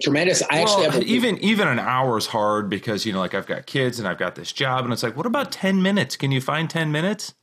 tremendous. 0.01 0.41
I 0.49 0.61
actually 0.61 0.83
Well, 0.83 0.91
have 0.91 1.01
a, 1.01 1.05
even 1.05 1.37
even 1.39 1.67
an 1.67 1.79
hour 1.79 2.17
is 2.17 2.27
hard 2.27 2.69
because 2.69 3.05
you 3.05 3.13
know, 3.13 3.19
like 3.19 3.33
I've 3.33 3.45
got 3.47 3.65
kids 3.65 3.99
and 3.99 4.07
I've 4.07 4.17
got 4.17 4.35
this 4.35 4.51
job, 4.51 4.83
and 4.83 4.93
it's 4.93 5.03
like, 5.03 5.15
what 5.15 5.25
about 5.25 5.51
ten 5.51 5.81
minutes? 5.81 6.15
Can 6.15 6.31
you 6.31 6.41
find 6.41 6.69
ten 6.69 6.91
minutes? 6.91 7.33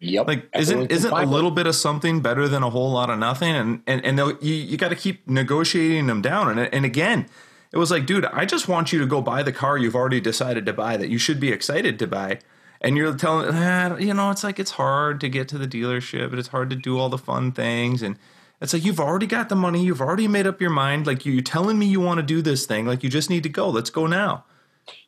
Yep. 0.00 0.26
Like, 0.26 0.48
Everyone 0.52 0.84
isn't 0.84 0.92
isn't 0.92 1.12
a 1.12 1.26
little 1.26 1.50
bit 1.50 1.66
of 1.66 1.74
something 1.74 2.20
better 2.20 2.48
than 2.48 2.62
a 2.62 2.70
whole 2.70 2.90
lot 2.90 3.10
of 3.10 3.18
nothing? 3.18 3.54
And 3.54 3.82
and 3.86 4.04
and 4.04 4.18
you 4.42 4.54
you 4.54 4.76
got 4.76 4.88
to 4.88 4.96
keep 4.96 5.28
negotiating 5.28 6.06
them 6.06 6.22
down. 6.22 6.50
And 6.50 6.72
and 6.72 6.84
again, 6.84 7.26
it 7.72 7.78
was 7.78 7.90
like, 7.90 8.06
dude, 8.06 8.24
I 8.24 8.44
just 8.44 8.68
want 8.68 8.92
you 8.92 8.98
to 9.00 9.06
go 9.06 9.20
buy 9.20 9.42
the 9.42 9.52
car 9.52 9.76
you've 9.76 9.96
already 9.96 10.20
decided 10.20 10.66
to 10.66 10.72
buy 10.72 10.96
that 10.96 11.08
you 11.08 11.18
should 11.18 11.40
be 11.40 11.52
excited 11.52 11.98
to 11.98 12.06
buy. 12.06 12.40
And 12.80 12.96
you're 12.96 13.14
telling, 13.14 13.50
ah, 13.52 13.96
you 13.96 14.14
know, 14.14 14.30
it's 14.30 14.44
like 14.44 14.60
it's 14.60 14.70
hard 14.72 15.20
to 15.22 15.28
get 15.28 15.48
to 15.48 15.58
the 15.58 15.66
dealership, 15.66 16.30
and 16.30 16.38
it's 16.38 16.48
hard 16.48 16.70
to 16.70 16.76
do 16.76 16.96
all 16.96 17.08
the 17.08 17.18
fun 17.18 17.50
things, 17.50 18.02
and 18.02 18.16
it's 18.60 18.72
like 18.72 18.84
you've 18.84 19.00
already 19.00 19.26
got 19.26 19.48
the 19.48 19.56
money, 19.56 19.84
you've 19.84 20.00
already 20.00 20.28
made 20.28 20.46
up 20.46 20.60
your 20.60 20.70
mind. 20.70 21.06
Like 21.06 21.26
you're 21.26 21.42
telling 21.42 21.78
me 21.78 21.86
you 21.86 22.00
want 22.00 22.18
to 22.18 22.22
do 22.22 22.40
this 22.40 22.66
thing, 22.66 22.86
like 22.86 23.02
you 23.02 23.08
just 23.08 23.30
need 23.30 23.42
to 23.42 23.48
go. 23.48 23.68
Let's 23.68 23.90
go 23.90 24.06
now. 24.06 24.44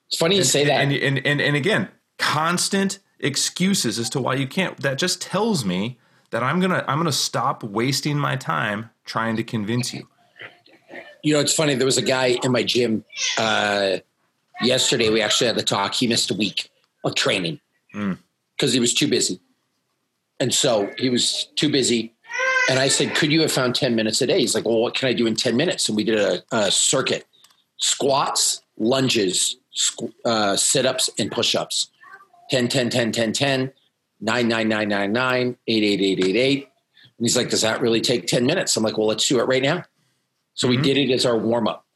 It's 0.09 0.19
funny 0.19 0.37
you 0.37 0.45
say 0.45 0.65
that. 0.65 0.81
And, 0.81 0.93
and 0.93 1.25
and 1.25 1.41
and 1.41 1.57
again, 1.57 1.89
constant 2.19 2.99
excuses 3.21 3.99
as 3.99 4.11
to 4.11 4.21
why 4.21 4.35
you 4.35 4.47
can't. 4.47 4.77
That 4.79 4.99
just 4.99 5.21
tells 5.21 5.65
me 5.65 5.99
that 6.31 6.43
I'm 6.43 6.61
gonna 6.61 6.85
I'm 6.89 6.99
gonna 6.99 7.13
stop 7.13 7.63
wasting 7.63 8.19
my 8.19 8.37
time 8.37 8.91
trying 9.05 9.37
to 9.37 9.45
convince 9.45 9.93
you. 9.93 10.07
you 11.23 11.35
know, 11.35 11.41
it's 11.41 11.55
funny. 11.55 11.75
There 11.75 11.87
was 11.87 11.99
a 11.99 12.03
guy 12.03 12.39
in 12.43 12.53
my 12.53 12.63
gym 12.63 13.05
uh, 13.39 13.99
yesterday. 14.63 15.11
We 15.11 15.21
actually 15.21 15.49
had 15.49 15.57
the 15.57 15.63
talk. 15.63 15.95
He 15.95 16.07
missed 16.07 16.31
a 16.31 16.35
week. 16.35 16.71
of 17.05 17.15
training 17.15 17.61
because 18.57 18.73
he 18.73 18.81
was 18.81 18.93
too 18.95 19.09
busy. 19.09 19.41
And 20.39 20.53
so 20.55 20.91
he 20.99 21.11
was 21.11 21.49
too 21.57 21.71
busy. 21.71 22.15
And 22.69 22.79
I 22.79 22.89
said, 22.89 23.15
Could 23.15 23.33
you 23.33 23.41
have 23.43 23.53
found 23.53 23.75
10 23.75 23.95
minutes 23.95 24.21
a 24.23 24.27
day? 24.27 24.39
He's 24.39 24.55
like, 24.55 24.65
Well, 24.65 24.81
what 24.81 24.95
can 24.95 25.09
I 25.09 25.13
do 25.13 25.27
in 25.27 25.35
10 25.35 25.57
minutes? 25.57 25.89
And 25.89 25.97
we 25.97 26.05
did 26.05 26.19
a, 26.19 26.43
a 26.53 26.71
circuit 26.71 27.27
squats, 27.79 28.63
lunges, 28.79 29.57
squ- 29.75 30.13
uh, 30.25 30.57
sit 30.57 30.87
ups, 30.87 31.11
and 31.19 31.31
push 31.33 31.55
ups 31.55 31.89
10, 32.51 32.69
10, 32.69 32.91
10, 32.91 33.13
10, 33.13 33.33
10, 33.33 33.73
9, 34.21 34.49
9, 34.49 34.69
9, 34.69 34.89
9, 34.89 35.13
9, 35.13 35.57
8, 35.67 35.85
8, 35.85 36.01
8, 36.01 36.25
8, 36.25 36.37
8. 36.37 36.63
And 36.63 37.27
he's 37.27 37.37
like, 37.37 37.51
Does 37.51 37.63
that 37.63 37.81
really 37.81 38.01
take 38.01 38.27
10 38.27 38.45
minutes? 38.47 38.77
I'm 38.77 38.83
like, 38.83 38.99
Well, 38.99 39.07
let's 39.07 39.27
do 39.27 39.39
it 39.41 39.45
right 39.45 39.63
now. 39.63 39.85
So 40.55 40.69
we 40.69 40.77
did 40.77 40.97
it 40.97 41.11
as 41.13 41.25
our 41.25 41.37
warm 41.39 41.69
up. 41.69 41.87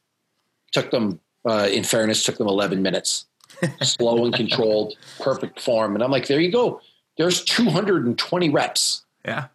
Took 0.71 0.91
them, 0.91 1.19
uh, 1.47 1.67
in 1.71 1.83
fairness, 1.83 2.23
took 2.25 2.37
them 2.37 2.47
11 2.47 2.81
minutes. 2.81 3.25
Slow 3.81 4.25
and 4.25 4.33
controlled, 4.33 4.95
perfect 5.19 5.61
form. 5.61 5.93
And 5.95 6.03
I'm 6.03 6.11
like, 6.11 6.27
There 6.27 6.39
you 6.39 6.51
go. 6.51 6.81
There's 7.17 7.43
220 7.45 8.49
reps 8.49 9.05
Yeah. 9.25 9.47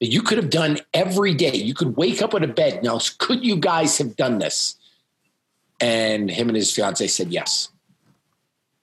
that 0.00 0.06
you 0.12 0.22
could 0.22 0.38
have 0.38 0.50
done 0.50 0.78
every 0.94 1.34
day. 1.34 1.54
You 1.54 1.74
could 1.74 1.96
wake 1.96 2.22
up 2.22 2.34
in 2.34 2.44
a 2.44 2.48
bed. 2.48 2.82
Now, 2.84 3.00
could 3.18 3.44
you 3.44 3.56
guys 3.56 3.98
have 3.98 4.14
done 4.16 4.38
this? 4.38 4.76
And 5.80 6.30
him 6.30 6.48
and 6.48 6.56
his 6.56 6.72
fiance 6.72 7.04
said 7.08 7.32
yes. 7.32 7.70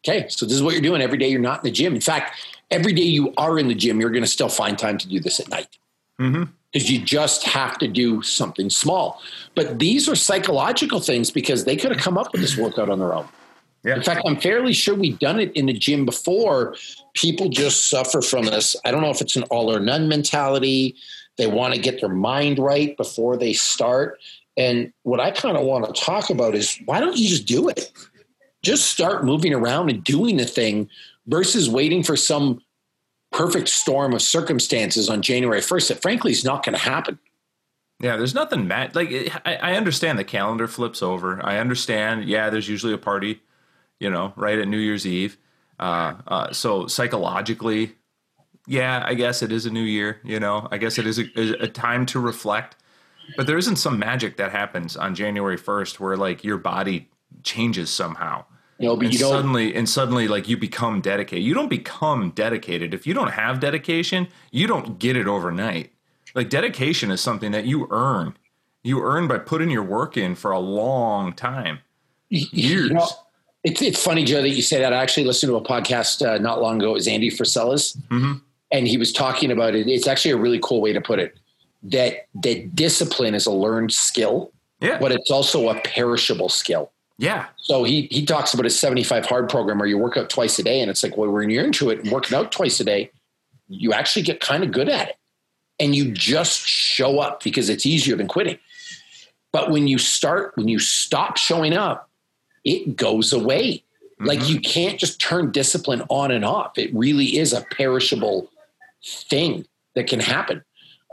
Okay, 0.08 0.28
so 0.30 0.46
this 0.46 0.56
is 0.56 0.64
what 0.64 0.74
you're 0.74 0.82
doing 0.82 1.02
every 1.02 1.18
day. 1.18 1.28
You're 1.28 1.42
not 1.42 1.60
in 1.60 1.64
the 1.66 1.72
gym. 1.72 1.94
In 1.94 2.02
fact, 2.02 2.38
every 2.72 2.94
day 2.94 3.04
you 3.04 3.34
are 3.38 3.60
in 3.60 3.68
the 3.68 3.76
gym, 3.76 4.00
you're 4.00 4.10
going 4.10 4.24
to 4.24 4.30
still 4.30 4.50
find 4.50 4.78
time 4.78 4.98
to 4.98 5.08
do 5.08 5.20
this 5.20 5.40
at 5.40 5.50
night 5.50 5.78
mm-hmm. 6.20 6.44
because 6.72 6.90
you 6.90 7.00
just 7.00 7.44
have 7.44 7.78
to 7.80 7.88
do 7.88 8.22
something 8.22 8.70
small. 8.70 9.22
But 9.56 9.80
these 9.80 10.08
are 10.08 10.16
psychological 10.16 11.00
things 11.00 11.32
because 11.32 11.66
they 11.66 11.76
could 11.76 11.92
have 11.92 12.00
come 12.00 12.18
up 12.18 12.32
with 12.32 12.42
this 12.42 12.58
workout 12.58 12.90
on 12.90 13.00
their 13.00 13.14
own. 13.14 13.28
Yeah. 13.84 13.96
In 13.96 14.04
fact, 14.04 14.22
I'm 14.26 14.38
fairly 14.38 14.74
sure 14.74 14.94
we've 14.94 15.20
done 15.20 15.40
it 15.40 15.54
in 15.54 15.66
the 15.66 15.74
gym 15.74 16.06
before. 16.06 16.76
People 17.14 17.50
just 17.50 17.90
suffer 17.90 18.22
from 18.22 18.46
this. 18.46 18.76
I 18.84 18.92
don't 18.92 19.02
know 19.02 19.10
if 19.10 19.22
it's 19.22 19.36
an 19.36 19.44
all 19.44 19.74
or 19.74 19.80
none 19.80 20.10
mentality. 20.10 20.96
They 21.38 21.48
want 21.48 21.74
to 21.74 21.80
get 21.80 22.02
their 22.02 22.10
mind 22.10 22.60
right 22.60 22.96
before 22.98 23.38
they 23.38 23.54
start. 23.54 24.20
And 24.58 24.92
what 25.04 25.22
I 25.22 25.32
kind 25.32 25.56
of 25.56 25.66
want 25.66 25.86
to 25.86 26.02
talk 26.02 26.30
about 26.30 26.56
is 26.56 26.78
why 26.86 27.00
don't 27.00 27.18
you 27.18 27.30
just 27.30 27.46
do 27.46 27.70
it? 27.70 27.92
Just 28.64 28.90
start 28.90 29.24
moving 29.24 29.54
around 29.54 29.90
and 29.90 30.04
doing 30.04 30.38
the 30.38 30.46
thing 30.46 30.90
versus 31.28 31.70
waiting 31.70 32.04
for 32.04 32.16
some 32.16 32.62
perfect 33.32 33.70
storm 33.70 34.14
of 34.14 34.22
circumstances 34.22 35.10
on 35.10 35.22
January 35.22 35.62
1st 35.62 35.88
that 35.90 36.02
frankly 36.02 36.32
is 36.32 36.44
not 36.44 36.66
going 36.66 36.76
to 36.76 36.82
happen. 36.82 37.20
Yeah, 38.02 38.16
there's 38.16 38.34
nothing 38.34 38.68
mad. 38.68 38.96
Like 38.96 39.12
I, 39.46 39.56
I 39.56 39.74
understand 39.76 40.18
the 40.18 40.24
calendar 40.24 40.68
flips 40.68 41.04
over. 41.04 41.46
I 41.46 41.60
understand. 41.60 42.26
Yeah, 42.26 42.50
there's 42.50 42.70
usually 42.70 42.94
a 42.94 42.98
party, 42.98 43.42
you 44.00 44.10
know, 44.10 44.34
right 44.36 44.58
at 44.58 44.68
New 44.68 44.78
Year's 44.78 45.06
Eve. 45.06 45.38
Uh, 45.80 46.16
uh, 46.28 46.54
so 46.54 46.88
psychologically, 46.88 47.96
yeah, 48.68 49.04
I 49.06 49.16
guess 49.16 49.42
it 49.42 49.52
is 49.52 49.66
a 49.66 49.70
new 49.70 49.84
year. 49.84 50.22
You 50.24 50.40
know, 50.40 50.68
I 50.72 50.78
guess 50.78 50.98
it 50.98 51.06
is 51.06 51.20
a, 51.20 51.40
is 51.40 51.52
a 51.52 51.68
time 51.68 52.06
to 52.08 52.20
reflect. 52.20 52.78
But 53.36 53.48
there 53.48 53.58
isn't 53.58 53.76
some 53.76 54.00
magic 54.00 54.38
that 54.38 54.52
happens 54.52 54.98
on 54.98 55.14
January 55.14 55.58
1st 55.58 56.00
where 56.00 56.18
like 56.18 56.44
your 56.44 56.58
body 56.58 57.10
changes 57.44 57.90
somehow. 57.90 58.46
You 58.78 58.88
know, 58.88 58.96
but 58.96 59.06
and 59.06 59.14
you 59.14 59.20
don't 59.20 59.32
suddenly 59.32 59.76
and 59.76 59.90
suddenly 59.90 60.28
like 60.30 60.48
you 60.48 60.56
become 60.56 61.02
dedicated 61.02 61.44
you 61.44 61.54
don't 61.54 61.68
become 61.68 62.30
dedicated 62.30 62.94
if 62.94 63.06
you 63.06 63.14
don't 63.14 63.32
have 63.32 63.60
dedication 63.60 64.30
you 64.52 64.68
don't 64.68 65.00
get 65.00 65.18
it 65.18 65.28
overnight 65.28 65.92
like 66.34 66.48
dedication 66.48 67.12
is 67.12 67.20
something 67.20 67.52
that 67.52 67.66
you 67.66 67.90
earn 67.92 68.38
you 68.82 69.02
earn 69.04 69.28
by 69.28 69.38
putting 69.38 69.70
your 69.70 69.84
work 69.84 70.16
in 70.16 70.34
for 70.34 70.52
a 70.52 70.60
long 70.60 71.34
time 71.34 71.80
years 72.30 72.88
You 72.88 72.94
know, 72.94 73.08
it's 73.64 73.82
it's 73.82 74.02
funny, 74.02 74.24
Joe, 74.24 74.42
that 74.42 74.50
you 74.50 74.62
say 74.62 74.80
that. 74.80 74.94
I 74.94 75.02
actually 75.02 75.26
listened 75.26 75.50
to 75.50 75.58
a 75.58 75.64
podcast 75.64 76.26
uh, 76.26 76.38
not 76.38 76.62
long 76.62 76.78
ago. 76.78 76.92
It 76.92 76.94
was 76.94 77.08
Andy 77.08 77.30
Frisella's, 77.30 77.98
and 78.72 78.88
he 78.88 78.98
was 78.98 79.12
talking 79.12 79.52
about 79.52 79.76
it. 79.76 79.88
It's 79.88 80.08
actually 80.08 80.32
a 80.32 80.38
really 80.38 80.60
cool 80.64 80.82
way 80.82 80.94
to 80.94 81.02
put 81.02 81.20
it. 81.20 81.38
That 81.84 82.28
that 82.44 82.76
discipline 82.76 83.36
is 83.36 83.46
a 83.46 83.52
learned 83.52 83.92
skill, 83.92 84.54
yeah 84.80 85.00
but 85.00 85.12
it's 85.12 85.32
also 85.32 85.70
a 85.70 85.80
perishable 85.82 86.50
skill. 86.50 86.92
Yeah 87.20 87.48
So 87.58 87.84
he 87.84 88.08
he 88.10 88.26
talks 88.26 88.54
about 88.54 88.64
his 88.64 88.80
75 88.80 89.26
hard 89.26 89.50
program 89.50 89.78
where 89.78 89.88
you 89.88 89.98
work 89.98 90.18
out 90.18 90.30
twice 90.30 90.58
a 90.58 90.64
day, 90.64 90.80
and 90.82 90.90
it's 90.90 91.04
like, 91.04 91.16
well, 91.18 91.30
when 91.30 91.50
you're 91.50 91.64
into 91.64 91.92
it 91.92 92.00
and 92.00 92.12
working 92.12 92.36
out 92.36 92.52
twice 92.52 92.80
a 92.80 92.84
day, 92.84 93.12
you 93.68 93.94
actually 93.94 94.24
get 94.24 94.40
kind 94.40 94.64
of 94.64 94.72
good 94.72 94.90
at 94.90 95.10
it, 95.10 95.16
and 95.80 95.94
you 95.94 96.12
just 96.12 96.66
show 96.68 97.20
up 97.20 97.44
because 97.44 97.70
it's 97.70 97.86
easier 97.86 98.16
than 98.16 98.28
quitting. 98.28 98.58
But 99.52 99.70
when 99.70 99.88
you 99.88 99.98
start, 99.98 100.54
when 100.56 100.68
you 100.68 100.80
stop 100.80 101.38
showing 101.38 101.74
up, 101.74 102.10
it 102.64 102.96
goes 102.96 103.34
away. 103.34 103.84
Like 104.22 104.50
you 104.50 104.60
can't 104.60 105.00
just 105.00 105.20
turn 105.22 105.52
discipline 105.52 106.04
on 106.10 106.32
and 106.32 106.44
off. 106.44 106.78
It 106.78 106.94
really 106.94 107.38
is 107.38 107.54
a 107.54 107.62
perishable 107.62 108.50
thing 109.04 109.66
that 109.96 110.08
can 110.08 110.20
happen. 110.20 110.64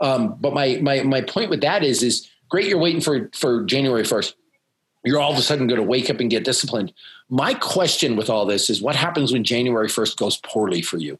Um, 0.01 0.35
but 0.39 0.53
my 0.53 0.79
my 0.81 1.03
my 1.03 1.21
point 1.21 1.49
with 1.49 1.61
that 1.61 1.83
is 1.83 2.03
is 2.03 2.29
great. 2.49 2.67
You're 2.67 2.79
waiting 2.79 3.01
for 3.01 3.29
for 3.33 3.63
January 3.63 4.03
first. 4.03 4.35
You're 5.07 5.19
all 5.19 5.31
of 5.31 5.37
a 5.37 5.41
sudden 5.41 5.67
going 5.67 5.81
to 5.81 5.87
wake 5.87 6.09
up 6.09 6.19
and 6.19 6.29
get 6.29 6.43
disciplined. 6.43 6.93
My 7.29 7.53
question 7.53 8.15
with 8.15 8.29
all 8.29 8.45
this 8.45 8.69
is, 8.69 8.81
what 8.81 8.95
happens 8.95 9.31
when 9.33 9.43
January 9.43 9.89
first 9.89 10.17
goes 10.17 10.37
poorly 10.37 10.81
for 10.81 10.97
you? 10.97 11.17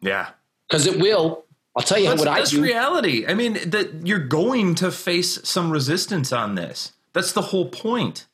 yeah 0.00 0.28
Because 0.68 0.86
it 0.86 0.98
will. 1.00 1.44
I'll 1.76 1.82
tell 1.82 1.98
you 1.98 2.08
that's, 2.08 2.18
what 2.18 2.28
I 2.28 2.38
that's 2.38 2.50
do. 2.52 2.62
reality 2.62 3.26
i 3.26 3.34
mean 3.34 3.54
that 3.70 4.06
you're 4.06 4.18
going 4.18 4.74
to 4.76 4.90
face 4.90 5.38
some 5.46 5.70
resistance 5.70 6.32
on 6.32 6.54
this 6.54 6.92
that's 7.12 7.32
the 7.32 7.42
whole 7.42 7.68
point 7.68 8.26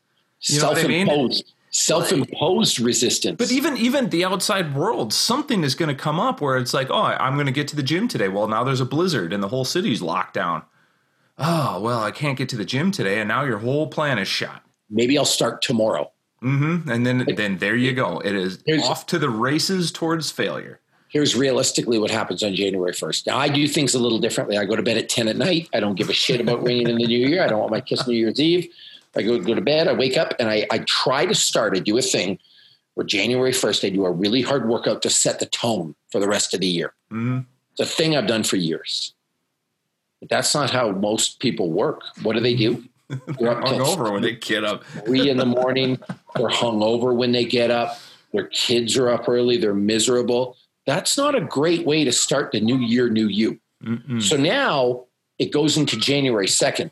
you 0.43 0.61
what 0.63 0.79
I 0.79 0.87
mean? 0.87 1.07
self-imposed, 1.07 1.53
self-imposed 1.71 2.81
resistance. 2.81 3.37
But 3.39 3.53
even 3.53 3.77
even 3.77 4.09
the 4.11 4.25
outside 4.25 4.75
world, 4.75 5.13
something 5.13 5.63
is 5.63 5.75
going 5.75 5.89
to 5.89 5.95
come 5.95 6.19
up 6.19 6.41
where 6.41 6.57
it's 6.57 6.75
like, 6.75 6.91
oh, 6.91 7.03
I'm 7.03 7.35
going 7.35 7.47
to 7.47 7.53
get 7.53 7.69
to 7.69 7.77
the 7.77 7.83
gym 7.83 8.09
today. 8.09 8.29
Well, 8.29 8.49
now 8.49 8.65
there's 8.65 8.81
a 8.81 8.85
blizzard 8.85 9.33
and 9.33 9.43
the 9.43 9.49
whole 9.49 9.65
city's 9.65 10.03
locked 10.03 10.35
down. 10.35 10.63
Oh, 11.39 11.81
well, 11.81 12.03
I 12.03 12.11
can't 12.11 12.37
get 12.37 12.49
to 12.51 12.57
the 12.57 12.65
gym 12.65 12.91
today, 12.91 13.19
and 13.19 13.29
now 13.29 13.45
your 13.45 13.59
whole 13.59 13.87
plan 13.87 14.19
is 14.19 14.29
shot. 14.29 14.63
Maybe 14.93 15.17
I'll 15.19 15.25
start 15.25 15.63
tomorrow. 15.63 16.13
hmm 16.41 16.89
And 16.89 17.05
then 17.07 17.27
then 17.37 17.59
there 17.59 17.77
you 17.77 17.93
go. 17.93 18.21
It 18.21 18.35
is 18.35 18.63
off 18.85 19.07
to 19.07 19.19
the 19.19 19.31
races 19.31 19.91
towards 19.91 20.31
failure. 20.31 20.79
here's 21.09 21.35
realistically 21.37 21.99
what 21.99 22.11
happens 22.11 22.43
on 22.43 22.55
January 22.55 22.93
1st. 22.93 23.27
Now, 23.27 23.37
I 23.39 23.49
do 23.49 23.69
things 23.69 23.95
a 23.95 23.99
little 23.99 24.19
differently. 24.19 24.57
I 24.57 24.65
go 24.65 24.77
to 24.77 24.83
bed 24.83 24.97
at 24.97 25.09
10 25.11 25.29
at 25.29 25.37
night. 25.37 25.69
I 25.75 25.79
don't 25.81 25.95
give 26.01 26.09
a 26.09 26.15
shit 26.15 26.41
about 26.41 26.63
ringing 26.63 26.89
in 26.89 26.97
the 26.97 27.07
new 27.07 27.19
year. 27.29 27.43
I 27.45 27.49
don't 27.49 27.59
want 27.61 27.71
my 27.71 27.81
kiss 27.83 28.07
New 28.09 28.15
Year's 28.17 28.41
Eve. 28.41 28.65
I 29.15 29.21
go, 29.23 29.39
go 29.39 29.55
to 29.55 29.61
bed, 29.61 29.89
I 29.89 29.93
wake 29.93 30.17
up, 30.17 30.33
and 30.41 30.49
I, 30.49 30.67
I 30.71 30.79
try 30.89 31.27
to 31.27 31.35
start, 31.35 31.77
I 31.77 31.81
do 31.81 31.99
a 31.99 32.03
thing 32.03 32.39
where 32.95 33.05
January 33.07 33.53
1st, 33.53 33.85
I 33.87 33.91
do 33.91 34.07
a 34.07 34.11
really 34.11 34.41
hard 34.41 34.67
workout 34.67 35.03
to 35.03 35.11
set 35.11 35.39
the 35.39 35.45
tone 35.47 35.95
for 36.11 36.19
the 36.19 36.29
rest 36.29 36.55
of 36.55 36.61
the 36.61 36.67
year. 36.67 36.95
Mhm. 37.13 37.45
It's 37.73 37.81
a 37.81 37.95
thing 37.97 38.17
I've 38.17 38.27
done 38.27 38.43
for 38.43 38.57
years. 38.57 39.13
But 40.21 40.31
that's 40.31 40.55
not 40.55 40.71
how 40.71 40.93
most 40.93 41.41
people 41.41 41.71
work. 41.73 42.01
What 42.23 42.35
do 42.37 42.41
they 42.41 42.55
do? 42.55 42.85
They're 43.39 43.51
up 43.51 43.65
till 43.65 43.79
Hungover 43.79 44.13
when 44.13 44.23
they 44.23 44.35
get 44.35 44.65
up. 44.65 44.85
three 45.05 45.29
in 45.29 45.37
the 45.37 45.47
morning. 45.47 45.99
They're 46.35 46.49
hungover 46.49 47.15
when 47.15 47.33
they 47.33 47.45
get 47.45 47.71
up. 47.71 47.99
Their 48.33 48.47
kids 48.47 48.97
are 48.97 49.11
up 49.11 49.29
early. 49.29 49.59
They're 49.59 49.75
miserable. 49.75 50.57
That's 50.87 51.17
not 51.17 51.35
a 51.35 51.41
great 51.41 51.87
way 51.87 52.05
to 52.05 52.13
start 52.13 52.53
the 52.53 52.61
new 52.61 52.79
year, 52.79 53.11
new 53.11 53.29
you. 53.29 53.61
Mm-mm. 53.85 54.23
So 54.23 54.37
now 54.37 55.05
it 55.39 55.53
goes 55.53 55.77
into 55.77 55.99
January 55.99 56.47
2nd. 56.47 56.91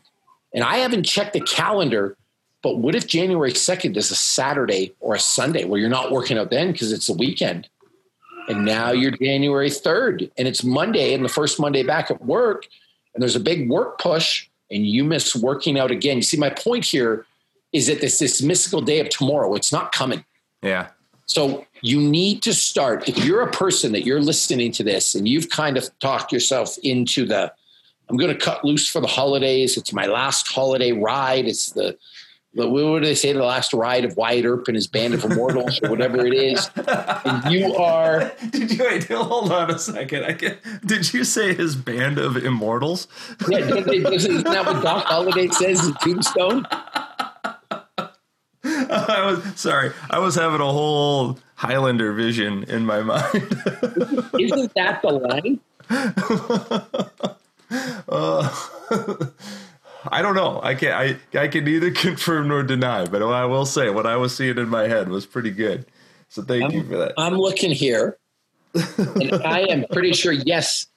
And 0.53 0.63
I 0.63 0.77
haven't 0.77 1.03
checked 1.03 1.33
the 1.33 1.41
calendar, 1.41 2.17
but 2.61 2.77
what 2.77 2.95
if 2.95 3.07
January 3.07 3.53
2nd 3.53 3.97
is 3.97 4.11
a 4.11 4.15
Saturday 4.15 4.93
or 4.99 5.15
a 5.15 5.19
Sunday 5.19 5.65
where 5.65 5.79
you're 5.79 5.89
not 5.89 6.11
working 6.11 6.37
out 6.37 6.51
then 6.51 6.71
because 6.71 6.91
it's 6.91 7.09
a 7.09 7.13
weekend? 7.13 7.67
And 8.47 8.65
now 8.65 8.91
you're 8.91 9.11
January 9.11 9.69
3rd 9.69 10.31
and 10.37 10.47
it's 10.47 10.63
Monday 10.63 11.13
and 11.13 11.23
the 11.23 11.29
first 11.29 11.59
Monday 11.59 11.83
back 11.83 12.11
at 12.11 12.23
work 12.23 12.67
and 13.13 13.21
there's 13.21 13.35
a 13.35 13.39
big 13.39 13.69
work 13.69 13.99
push 13.99 14.47
and 14.71 14.87
you 14.87 15.03
miss 15.03 15.35
working 15.35 15.77
out 15.77 15.91
again. 15.91 16.17
You 16.17 16.23
see, 16.23 16.37
my 16.37 16.49
point 16.49 16.85
here 16.85 17.25
is 17.73 17.87
that 17.87 18.01
this 18.01 18.19
this 18.19 18.41
mystical 18.41 18.81
day 18.81 18.99
of 18.99 19.09
tomorrow, 19.09 19.53
it's 19.55 19.71
not 19.71 19.91
coming. 19.91 20.23
Yeah. 20.61 20.89
So 21.25 21.65
you 21.81 21.99
need 21.99 22.41
to 22.43 22.53
start. 22.53 23.07
If 23.07 23.23
you're 23.23 23.41
a 23.41 23.51
person 23.51 23.93
that 23.93 24.05
you're 24.05 24.19
listening 24.19 24.71
to 24.73 24.83
this 24.83 25.15
and 25.15 25.27
you've 25.27 25.49
kind 25.49 25.77
of 25.77 25.89
talked 25.99 26.31
yourself 26.31 26.77
into 26.83 27.25
the, 27.25 27.53
I'm 28.09 28.17
going 28.17 28.33
to 28.33 28.37
cut 28.37 28.65
loose 28.65 28.89
for 28.89 28.99
the 28.99 29.07
holidays. 29.07 29.77
It's 29.77 29.93
my 29.93 30.07
last 30.07 30.51
holiday 30.51 30.91
ride. 30.91 31.47
It's 31.47 31.71
the, 31.71 31.83
the 31.83 31.97
what 32.53 32.99
do 32.99 33.05
they 33.05 33.15
say? 33.15 33.31
The 33.33 33.43
last 33.43 33.73
ride 33.73 34.03
of 34.03 34.17
Wyatt 34.17 34.45
Earp 34.45 34.67
and 34.67 34.75
his 34.75 34.87
band 34.87 35.13
of 35.13 35.23
immortals 35.23 35.79
or 35.81 35.89
whatever 35.89 36.25
it 36.25 36.33
is. 36.33 36.69
And 36.75 37.53
you 37.53 37.75
are, 37.75 38.31
Did 38.49 38.71
you 38.71 38.83
wait? 38.83 39.07
Hold 39.07 39.51
on 39.51 39.71
a 39.71 39.79
second. 39.79 40.25
I 40.25 40.33
can, 40.33 40.57
did 40.85 41.13
you 41.13 41.23
say 41.23 41.53
his 41.53 41.75
band 41.75 42.17
of 42.17 42.35
immortals? 42.35 43.07
yeah, 43.49 43.59
isn't 43.59 44.43
that 44.43 44.65
what 44.65 44.83
Doc 44.83 45.05
Holliday 45.05 45.47
says 45.47 45.87
in 45.87 45.93
Tombstone? 45.95 46.67
I 48.63 49.25
was 49.25 49.59
sorry. 49.59 49.91
I 50.09 50.19
was 50.19 50.35
having 50.35 50.61
a 50.61 50.71
whole 50.71 51.39
Highlander 51.55 52.13
vision 52.13 52.63
in 52.63 52.85
my 52.85 53.01
mind. 53.01 53.23
Isn't 54.39 54.73
that 54.75 55.01
the 55.01 55.09
line? 55.09 55.59
Uh, 58.09 58.49
I 60.07 60.21
don't 60.21 60.35
know. 60.35 60.59
I 60.63 60.75
can't. 60.75 61.19
I 61.33 61.39
I 61.39 61.47
can 61.47 61.63
neither 61.65 61.91
confirm 62.05 62.47
nor 62.47 62.63
deny. 62.63 63.05
But 63.05 63.21
I 63.23 63.45
will 63.45 63.65
say, 63.65 63.89
what 63.89 64.05
I 64.05 64.15
was 64.17 64.35
seeing 64.35 64.57
in 64.57 64.69
my 64.69 64.87
head 64.87 65.09
was 65.09 65.25
pretty 65.25 65.51
good. 65.51 65.85
So 66.29 66.41
thank 66.41 66.63
I'm, 66.65 66.71
you 66.71 66.83
for 66.83 66.97
that. 66.97 67.13
I'm 67.17 67.35
looking 67.35 67.71
here, 67.71 68.17
and 68.73 69.33
I 69.45 69.61
am 69.69 69.85
pretty 69.91 70.13
sure. 70.13 70.31
Yes, 70.31 70.87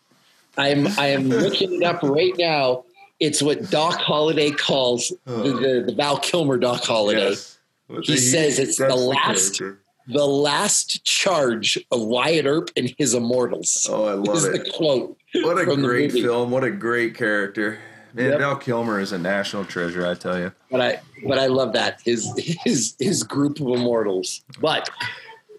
I 0.56 0.68
am. 0.68 0.86
I 0.98 1.08
am 1.08 1.28
looking 1.28 1.74
it 1.74 1.82
up 1.82 2.02
right 2.02 2.34
now. 2.38 2.84
It's 3.20 3.40
what 3.42 3.70
Doc 3.70 3.94
Holliday 4.00 4.50
calls 4.50 5.12
the, 5.24 5.32
the, 5.32 5.84
the 5.86 5.94
Val 5.94 6.18
Kilmer 6.18 6.56
Doc 6.56 6.82
Holliday. 6.84 7.30
Yes. 7.30 7.58
What 7.86 8.04
He 8.04 8.16
says 8.16 8.58
it's 8.58 8.76
the 8.78 8.94
last- 8.96 9.58
character. 9.58 9.80
The 10.06 10.26
last 10.26 11.02
charge 11.06 11.78
of 11.90 12.02
Wyatt 12.02 12.44
Earp 12.44 12.68
and 12.76 12.94
his 12.98 13.14
Immortals. 13.14 13.88
Oh, 13.90 14.04
I 14.04 14.12
love 14.12 14.36
is 14.36 14.44
it. 14.44 14.52
the 14.64 14.70
quote. 14.72 15.16
What 15.36 15.56
a 15.58 15.64
great 15.64 16.12
film. 16.12 16.50
What 16.50 16.62
a 16.62 16.70
great 16.70 17.14
character. 17.14 17.78
Man, 18.14 18.30
Yep. 18.30 18.38
Val 18.38 18.56
Kilmer 18.56 19.00
is 19.00 19.12
a 19.12 19.18
national 19.18 19.64
treasure, 19.64 20.06
I 20.06 20.14
tell 20.14 20.38
you. 20.38 20.52
but 20.70 20.80
I 20.80 21.00
but 21.26 21.38
I 21.38 21.46
love 21.46 21.72
that 21.72 22.00
his 22.04 22.30
his 22.64 22.94
his 22.98 23.22
group 23.22 23.60
of 23.60 23.66
immortals. 23.68 24.42
But 24.60 24.88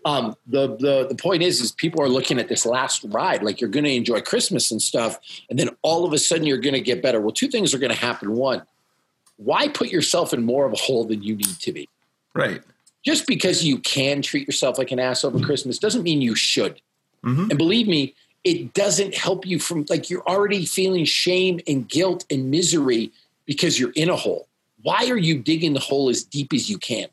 um, 0.06 0.36
the 0.48 0.76
the 0.78 1.08
the 1.10 1.16
point 1.16 1.44
is, 1.44 1.60
is 1.60 1.72
people 1.74 2.02
are 2.02 2.08
looking 2.10 2.40
at 2.40 2.48
this 2.48 2.66
last 2.66 3.04
ride 3.10 3.44
like 3.44 3.60
you're 3.60 3.70
going 3.70 3.84
to 3.86 3.94
enjoy 3.94 4.22
Christmas 4.22 4.72
and 4.72 4.82
stuff, 4.82 5.20
and 5.50 5.60
then 5.60 5.70
all 5.82 6.06
of 6.06 6.14
a 6.14 6.18
sudden 6.18 6.46
you're 6.46 6.60
going 6.60 6.76
to 6.76 6.82
get 6.82 7.02
better. 7.02 7.20
Well, 7.20 7.32
two 7.32 7.48
things 7.50 7.74
are 7.74 7.80
going 7.80 7.92
to 7.92 7.98
happen. 7.98 8.34
One, 8.34 8.62
why 9.38 9.68
put 9.68 9.90
yourself 9.90 10.34
in 10.34 10.46
more 10.46 10.66
of 10.66 10.74
a 10.74 10.78
hole 10.78 11.06
than 11.06 11.24
you 11.24 11.36
need 11.36 11.60
to 11.60 11.72
be? 11.74 11.90
Right. 12.34 12.62
Just 13.04 13.28
because 13.28 13.64
you 13.64 13.80
can 13.80 14.22
treat 14.22 14.48
yourself 14.48 14.78
like 14.78 14.92
an 14.92 15.00
ass 15.00 15.24
over 15.24 15.40
Christmas 15.40 15.78
doesn't 15.78 16.04
mean 16.04 16.22
you 16.22 16.36
should. 16.36 16.82
Mhm. 17.24 17.50
And 17.50 17.58
believe 17.58 17.88
me, 17.88 18.16
it 18.46 18.74
doesn't 18.74 19.16
help 19.16 19.46
you 19.46 19.60
from 19.60 19.86
like 19.90 20.10
you're 20.10 20.26
already 20.26 20.66
feeling 20.66 21.04
shame 21.04 21.60
and 21.68 21.90
guilt 21.90 22.26
and 22.30 22.50
misery 22.52 23.12
because 23.46 23.78
you're 23.80 23.92
in 23.96 24.10
a 24.10 24.16
hole. 24.16 24.48
Why 24.84 25.08
are 25.10 25.18
you 25.18 25.40
digging 25.40 25.74
the 25.74 25.80
hole 25.80 26.10
as 26.10 26.24
deep 26.24 26.54
as 26.54 26.70
you 26.70 26.78
can? 26.78 27.08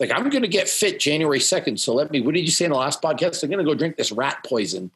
Like 0.00 0.10
I'm 0.10 0.28
going 0.28 0.42
to 0.42 0.48
get 0.48 0.68
fit 0.68 0.98
January 0.98 1.38
2nd, 1.38 1.78
so 1.78 1.94
let 1.94 2.10
me. 2.10 2.20
What 2.20 2.34
did 2.34 2.40
you 2.40 2.50
say 2.50 2.64
in 2.64 2.72
the 2.72 2.76
last 2.78 3.00
podcast? 3.00 3.42
I'm 3.42 3.50
going 3.50 3.64
to 3.64 3.70
go 3.70 3.74
drink 3.74 3.96
this 3.96 4.10
rat 4.10 4.38
poison 4.46 4.90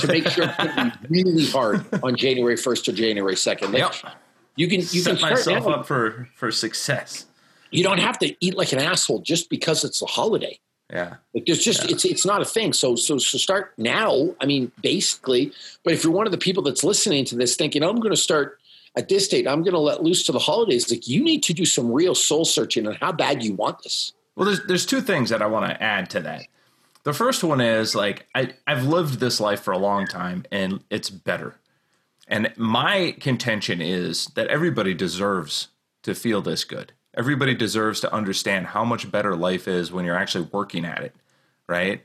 to 0.00 0.06
make 0.08 0.26
sure 0.28 0.52
I'm 0.58 0.92
really 1.08 1.46
hard 1.46 1.84
on 2.02 2.16
January 2.16 2.56
1st 2.56 2.88
or 2.88 2.92
January 2.92 3.34
2nd. 3.34 3.72
Like, 3.72 4.02
Yep. 4.02 4.14
You 4.56 4.68
can 4.68 4.80
you 4.80 5.02
Set 5.02 5.18
can 5.18 5.30
myself 5.30 5.66
now. 5.66 5.72
up 5.74 5.86
for 5.86 6.28
for 6.34 6.50
success. 6.50 7.26
You 7.70 7.84
don't 7.84 7.98
have 7.98 8.18
to 8.20 8.34
eat 8.40 8.56
like 8.56 8.72
an 8.72 8.78
asshole 8.78 9.20
just 9.20 9.50
because 9.50 9.84
it's 9.84 10.00
a 10.00 10.06
holiday. 10.06 10.58
Yeah. 10.90 11.16
Like 11.34 11.46
there's 11.46 11.64
just 11.64 11.84
Yeah. 11.84 11.90
it's 11.92 12.04
it's 12.04 12.26
not 12.26 12.42
a 12.42 12.44
thing. 12.44 12.72
So 12.72 12.96
so 12.96 13.18
so 13.18 13.38
start 13.38 13.72
now. 13.76 14.34
I 14.40 14.46
mean, 14.46 14.70
basically. 14.82 15.52
But 15.84 15.94
if 15.94 16.04
you're 16.04 16.12
one 16.12 16.26
of 16.26 16.32
the 16.32 16.38
people 16.38 16.62
that's 16.62 16.84
listening 16.84 17.24
to 17.26 17.36
this, 17.36 17.56
thinking 17.56 17.82
I'm 17.82 17.96
going 17.96 18.14
to 18.14 18.16
start 18.20 18.60
at 18.96 19.08
this 19.08 19.28
date, 19.28 19.46
I'm 19.46 19.62
going 19.62 19.74
to 19.74 19.80
let 19.80 20.02
loose 20.02 20.24
to 20.24 20.32
the 20.32 20.38
holidays. 20.38 20.90
Like 20.90 21.08
you 21.08 21.22
need 21.22 21.42
to 21.44 21.52
do 21.52 21.64
some 21.64 21.92
real 21.92 22.14
soul 22.14 22.44
searching 22.44 22.86
on 22.86 22.94
how 22.94 23.12
bad 23.12 23.42
you 23.42 23.54
want 23.54 23.82
this. 23.82 24.12
Well, 24.36 24.46
there's 24.46 24.64
there's 24.66 24.86
two 24.86 25.00
things 25.00 25.30
that 25.30 25.42
I 25.42 25.46
want 25.46 25.68
to 25.70 25.82
add 25.82 26.10
to 26.10 26.20
that. 26.20 26.46
The 27.02 27.12
first 27.12 27.42
one 27.42 27.60
is 27.60 27.94
like 27.94 28.26
I 28.34 28.54
I've 28.66 28.84
lived 28.84 29.18
this 29.18 29.40
life 29.40 29.60
for 29.60 29.72
a 29.72 29.78
long 29.78 30.06
time 30.06 30.44
and 30.52 30.82
it's 30.90 31.10
better. 31.10 31.56
And 32.28 32.52
my 32.56 33.16
contention 33.20 33.80
is 33.80 34.26
that 34.34 34.48
everybody 34.48 34.94
deserves 34.94 35.68
to 36.02 36.14
feel 36.14 36.42
this 36.42 36.64
good. 36.64 36.92
Everybody 37.16 37.54
deserves 37.54 38.00
to 38.00 38.12
understand 38.12 38.66
how 38.66 38.84
much 38.84 39.10
better 39.10 39.34
life 39.34 39.66
is 39.66 39.90
when 39.90 40.04
you're 40.04 40.16
actually 40.16 40.48
working 40.52 40.84
at 40.84 41.02
it, 41.02 41.14
right? 41.66 42.02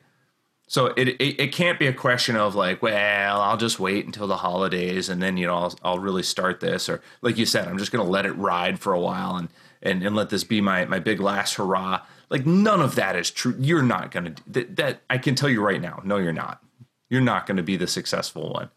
So 0.67 0.87
it, 0.95 1.09
it 1.09 1.41
it 1.41 1.51
can't 1.51 1.77
be 1.77 1.87
a 1.87 1.93
question 1.93 2.37
of 2.37 2.55
like, 2.55 2.81
well, 2.81 3.41
I'll 3.41 3.57
just 3.57 3.77
wait 3.77 4.05
until 4.05 4.25
the 4.27 4.37
holidays 4.37 5.09
and 5.09 5.21
then 5.21 5.35
you 5.35 5.45
know 5.45 5.55
I'll 5.55 5.79
I'll 5.83 5.99
really 5.99 6.23
start 6.23 6.61
this, 6.61 6.87
or 6.87 7.01
like 7.21 7.37
you 7.37 7.45
said, 7.45 7.67
I'm 7.67 7.77
just 7.77 7.91
going 7.91 8.05
to 8.05 8.09
let 8.09 8.25
it 8.25 8.31
ride 8.37 8.79
for 8.79 8.93
a 8.93 8.99
while 8.99 9.35
and 9.35 9.49
and 9.81 10.01
and 10.01 10.15
let 10.15 10.29
this 10.29 10.45
be 10.45 10.61
my 10.61 10.85
my 10.85 10.99
big 10.99 11.19
last 11.19 11.55
hurrah. 11.55 12.05
Like 12.29 12.45
none 12.45 12.79
of 12.79 12.95
that 12.95 13.17
is 13.17 13.29
true. 13.29 13.53
You're 13.59 13.81
not 13.81 14.11
going 14.11 14.33
to 14.33 14.43
that, 14.47 14.75
that 14.77 15.01
I 15.09 15.17
can 15.17 15.35
tell 15.35 15.49
you 15.49 15.61
right 15.61 15.81
now. 15.81 16.01
No, 16.05 16.15
you're 16.15 16.31
not. 16.31 16.63
You're 17.09 17.19
not 17.19 17.45
going 17.45 17.57
to 17.57 17.63
be 17.63 17.75
the 17.75 17.87
successful 17.87 18.53
one. 18.53 18.69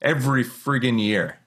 Every 0.00 0.44
friggin' 0.44 1.00
year, 1.00 1.38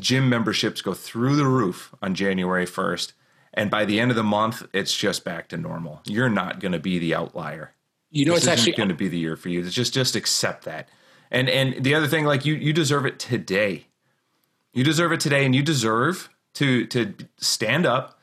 gym 0.00 0.28
memberships 0.28 0.80
go 0.82 0.94
through 0.94 1.36
the 1.36 1.46
roof 1.46 1.94
on 2.02 2.14
January 2.14 2.66
1st. 2.66 3.12
And 3.54 3.70
by 3.70 3.84
the 3.84 3.98
end 3.98 4.10
of 4.10 4.16
the 4.16 4.22
month, 4.22 4.66
it's 4.72 4.94
just 4.94 5.24
back 5.24 5.48
to 5.48 5.56
normal. 5.56 6.00
You're 6.04 6.28
not 6.28 6.60
going 6.60 6.72
to 6.72 6.78
be 6.78 6.98
the 6.98 7.14
outlier 7.14 7.74
You 8.10 8.26
know, 8.26 8.34
this 8.34 8.44
it's 8.44 8.52
isn't 8.52 8.58
actually 8.60 8.76
going 8.76 8.88
to 8.90 8.94
be 8.94 9.08
the 9.08 9.18
year 9.18 9.36
for 9.36 9.48
you. 9.48 9.60
It's 9.60 9.74
just 9.74 9.94
just 9.94 10.14
accept 10.14 10.64
that. 10.64 10.88
And 11.30 11.48
and 11.48 11.82
the 11.82 11.94
other 11.94 12.06
thing, 12.06 12.24
like 12.24 12.44
you 12.44 12.54
you 12.54 12.72
deserve 12.72 13.06
it 13.06 13.18
today. 13.18 13.86
You 14.72 14.84
deserve 14.84 15.12
it 15.12 15.20
today, 15.20 15.44
and 15.44 15.54
you 15.54 15.62
deserve 15.62 16.30
to 16.54 16.86
to 16.86 17.14
stand 17.38 17.84
up 17.86 18.18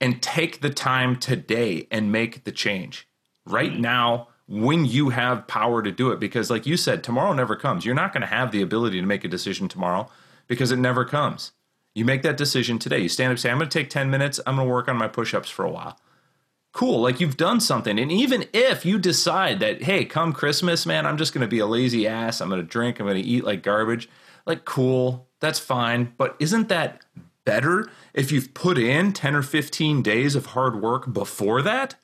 and 0.00 0.22
take 0.22 0.60
the 0.60 0.70
time 0.70 1.16
today 1.16 1.86
and 1.90 2.10
make 2.10 2.44
the 2.44 2.52
change 2.52 3.08
right 3.46 3.78
now 3.78 4.28
when 4.48 4.84
you 4.84 5.10
have 5.10 5.46
power 5.46 5.82
to 5.82 5.92
do 5.92 6.10
it. 6.12 6.18
Because, 6.18 6.50
like 6.50 6.66
you 6.66 6.76
said, 6.76 7.04
tomorrow 7.04 7.32
never 7.32 7.56
comes. 7.56 7.84
You're 7.84 7.94
not 7.94 8.12
going 8.12 8.22
to 8.22 8.26
have 8.26 8.52
the 8.52 8.62
ability 8.62 9.00
to 9.00 9.06
make 9.06 9.24
a 9.24 9.28
decision 9.28 9.68
tomorrow 9.68 10.08
because 10.52 10.72
it 10.72 10.78
never 10.78 11.04
comes. 11.04 11.52
You 11.94 12.04
make 12.04 12.22
that 12.22 12.36
decision 12.36 12.78
today. 12.78 13.00
You 13.00 13.08
stand 13.08 13.28
up, 13.28 13.32
and 13.32 13.40
say, 13.40 13.50
"I'm 13.50 13.58
going 13.58 13.68
to 13.68 13.78
take 13.78 13.90
ten 13.90 14.10
minutes. 14.10 14.40
I'm 14.46 14.56
going 14.56 14.68
to 14.68 14.72
work 14.72 14.88
on 14.88 14.96
my 14.96 15.08
push-ups 15.08 15.50
for 15.50 15.64
a 15.64 15.70
while." 15.70 15.98
cool. 16.72 17.02
Like 17.02 17.20
you've 17.20 17.36
done 17.36 17.60
something. 17.60 17.98
And 17.98 18.10
even 18.10 18.46
if 18.54 18.86
you 18.86 18.98
decide 18.98 19.60
that 19.60 19.82
hey 19.82 20.06
come 20.06 20.32
christmas 20.32 20.86
man 20.86 21.04
i'm 21.04 21.18
just 21.18 21.34
going 21.34 21.42
to 21.42 21.46
be 21.46 21.58
a 21.58 21.66
lazy 21.66 22.08
ass. 22.08 22.40
I'm 22.40 22.48
going 22.48 22.62
to 22.62 22.66
drink. 22.66 22.98
I'm 22.98 23.06
going 23.06 23.22
to 23.22 23.28
eat 23.28 23.44
like 23.44 23.62
garbage 23.62 24.08
like 24.46 24.64
cool. 24.64 25.28
That's 25.40 25.58
fine. 25.58 26.14
But 26.16 26.36
isn't 26.38 26.68
that 26.68 27.04
better 27.44 27.90
if 28.14 28.30
you've 28.30 28.54
put 28.54 28.78
in 28.78 29.12
10 29.12 29.34
or 29.34 29.42
15 29.42 30.02
days 30.02 30.34
of 30.34 30.46
hard 30.46 30.80
work 30.80 31.12
before 31.12 31.62
that 31.62 31.96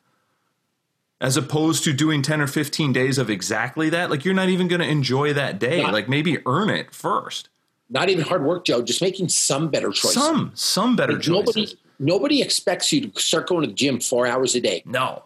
as 1.20 1.36
opposed 1.36 1.82
to 1.84 1.92
doing 1.92 2.22
10 2.22 2.40
or 2.40 2.46
15 2.46 2.92
days 2.92 3.18
of 3.18 3.30
exactly 3.30 3.90
that? 3.90 4.10
Like 4.10 4.24
you're 4.24 4.34
not 4.34 4.48
even 4.48 4.68
going 4.68 4.80
to 4.80 4.88
enjoy 4.88 5.32
that 5.32 5.58
day. 5.58 5.82
Not- 5.82 5.92
like 5.92 6.08
maybe 6.08 6.38
earn 6.46 6.70
it 6.70 6.94
first 6.94 7.48
not 7.90 8.08
even 8.10 8.24
hard 8.24 8.44
work, 8.44 8.64
Joe. 8.64 8.82
Just 8.82 9.00
making 9.02 9.28
some 9.28 9.68
better 9.70 9.90
choices. 9.90 10.14
some 10.14 10.52
some 10.54 10.96
better 10.96 11.14
Like, 11.14 11.22
choices 11.22 11.46
nobody 11.56 11.78
nobody 11.98 12.42
expects 12.42 12.92
you 12.92 13.08
to 13.08 13.20
start 13.20 13.48
going 13.48 13.62
to 13.62 13.66
the 13.68 13.72
gym 13.74 14.00
four 14.00 14.26
hours 14.26 14.54
a 14.54 14.60
day. 14.60 14.82
no 14.84 15.22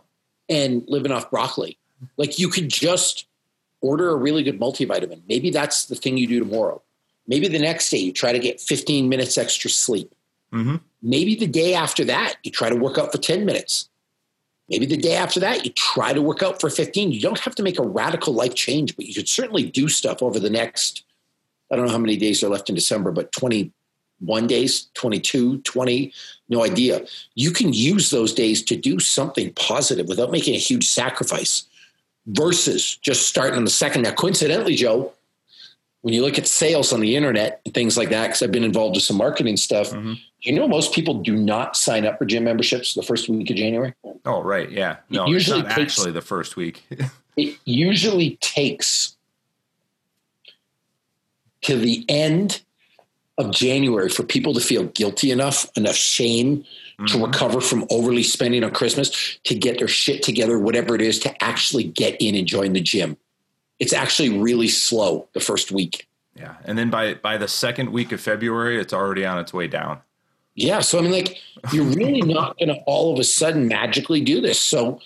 and 0.48 0.84
living 0.88 1.12
off 1.12 1.30
broccoli. 1.30 1.78
Like 2.16 2.38
you 2.38 2.48
could 2.48 2.68
just 2.68 3.26
order 3.80 4.10
a 4.10 4.16
really 4.16 4.42
good 4.42 4.58
multivitamin. 4.60 5.22
Maybe 5.28 5.50
that's 5.50 5.86
the 5.86 5.94
thing 5.94 6.16
you 6.16 6.26
do 6.26 6.38
tomorrow. 6.40 6.82
Maybe 7.26 7.48
the 7.48 7.58
next 7.58 7.90
day 7.90 7.98
you 7.98 8.12
try 8.12 8.32
to 8.32 8.38
get 8.38 8.60
15 8.60 9.08
minutes 9.08 9.38
extra 9.38 9.70
sleep. 9.70 10.12
Mhm. 10.52 10.80
Maybe 11.00 11.34
the 11.34 11.46
day 11.46 11.74
after 11.74 12.04
that 12.04 12.36
you 12.42 12.50
try 12.50 12.68
to 12.68 12.76
work 12.76 12.98
out 12.98 13.12
for 13.12 13.18
10 13.18 13.44
minutes. 13.44 13.88
Maybe 14.68 14.86
the 14.86 14.96
day 14.96 15.14
after 15.14 15.40
that 15.40 15.64
you 15.64 15.70
try 15.72 16.12
to 16.12 16.20
work 16.22 16.42
out 16.42 16.60
for 16.60 16.68
15. 16.70 17.12
You 17.12 17.20
don't 17.20 17.38
have 17.40 17.54
to 17.56 17.62
make 17.62 17.78
a 17.78 17.82
radical 17.82 18.32
life 18.34 18.54
change, 18.54 18.96
but 18.96 19.06
you 19.06 19.14
could 19.14 19.28
certainly 19.28 19.64
do 19.64 19.88
stuff 19.88 20.22
over 20.22 20.38
the 20.40 20.50
next, 20.50 21.04
I 21.72 21.76
don't 21.76 21.86
know 21.86 21.92
how 21.92 21.98
many 21.98 22.16
days 22.16 22.42
are 22.44 22.48
left 22.50 22.68
in 22.68 22.74
December, 22.74 23.10
but 23.12 23.32
21 23.32 24.46
days, 24.46 24.88
22, 24.94 25.58
20, 25.62 26.12
no 26.50 26.62
idea. 26.62 27.04
You 27.34 27.50
can 27.50 27.72
use 27.72 28.10
those 28.10 28.34
days 28.34 28.62
to 28.64 28.76
do 28.76 28.98
something 29.00 29.52
positive 29.54 30.06
without 30.06 30.30
making 30.30 30.54
a 30.54 30.58
huge 30.58 30.86
sacrifice 30.88 31.64
versus 32.26 32.96
just 32.96 33.26
starting 33.26 33.56
on 33.56 33.64
the 33.64 33.70
second. 33.70 34.02
Now, 34.02 34.12
coincidentally, 34.12 34.74
Joe, 34.76 35.12
when 36.02 36.12
you 36.14 36.22
look 36.22 36.38
at 36.38 36.46
sales 36.46 36.92
on 36.92 37.00
the 37.00 37.16
internet 37.16 37.60
and 37.64 37.72
things 37.72 37.96
like 37.96 38.10
that, 38.10 38.28
because 38.28 38.42
I've 38.42 38.52
been 38.52 38.64
involved 38.64 38.96
with 38.96 39.04
some 39.04 39.16
marketing 39.16 39.56
stuff, 39.56 39.90
Mhm. 39.90 40.18
you 40.40 40.52
know, 40.52 40.68
most 40.68 40.92
people 40.92 41.14
do 41.22 41.34
not 41.34 41.76
sign 41.76 42.04
up 42.04 42.18
for 42.18 42.24
gym 42.26 42.44
memberships 42.44 42.94
the 42.94 43.02
first 43.02 43.28
week 43.28 43.48
of 43.50 43.56
January. 43.56 43.94
oh 44.24 44.40
right 44.40 44.70
yeah 44.70 44.96
no 45.10 45.26
usually 45.26 45.58
it's 45.60 45.68
not 45.68 45.74
takes- 45.76 45.98
actually 45.98 46.12
the 46.12 46.20
first 46.20 46.54
week 46.56 46.84
It 47.36 47.56
usually 47.64 48.36
takes 48.40 49.16
to 51.62 51.76
the 51.76 52.04
end 52.08 52.62
of 53.38 53.50
January 53.50 54.08
for 54.08 54.22
people 54.24 54.52
to 54.54 54.60
feel 54.60 54.84
guilty 54.84 55.30
enough, 55.30 55.70
enough 55.76 55.96
shame 55.96 56.64
to 57.06 57.14
Mhm. 57.14 57.26
recover 57.26 57.60
from 57.60 57.86
overly 57.90 58.22
spending 58.22 58.62
on 58.62 58.70
Christmas, 58.70 59.10
to 59.44 59.54
get 59.54 59.78
their 59.78 59.88
shit 59.88 60.22
together, 60.22 60.58
whatever 60.58 60.94
it 60.94 61.00
is, 61.00 61.18
to 61.20 61.42
actually 61.42 61.84
get 61.84 62.20
in 62.20 62.34
and 62.34 62.46
join 62.46 62.74
the 62.74 62.80
gym. 62.80 63.16
It's 63.80 63.92
actually 63.92 64.28
really 64.28 64.68
slow 64.68 65.26
the 65.32 65.40
first 65.40 65.72
week. 65.72 66.06
Yeah, 66.36 66.54
and 66.64 66.78
then 66.78 66.90
by 66.90 67.14
by 67.14 67.38
the 67.38 67.48
second 67.48 67.90
week 67.90 68.12
of 68.12 68.20
February, 68.20 68.78
it's 68.78 68.92
already 68.92 69.24
on 69.24 69.38
its 69.38 69.52
way 69.52 69.66
down. 69.66 69.98
Yeah. 70.54 70.80
So, 70.80 70.98
I 70.98 71.02
mean, 71.02 71.12
like, 71.12 71.38
you're 71.72 71.84
really 71.84 72.20
not 72.38 72.58
going 72.58 72.68
to 72.68 72.76
all 72.86 73.12
of 73.12 73.18
a 73.18 73.24
sudden 73.24 73.66
magically 73.68 74.20
do 74.20 74.40
this. 74.40 74.60
So, 74.60 75.00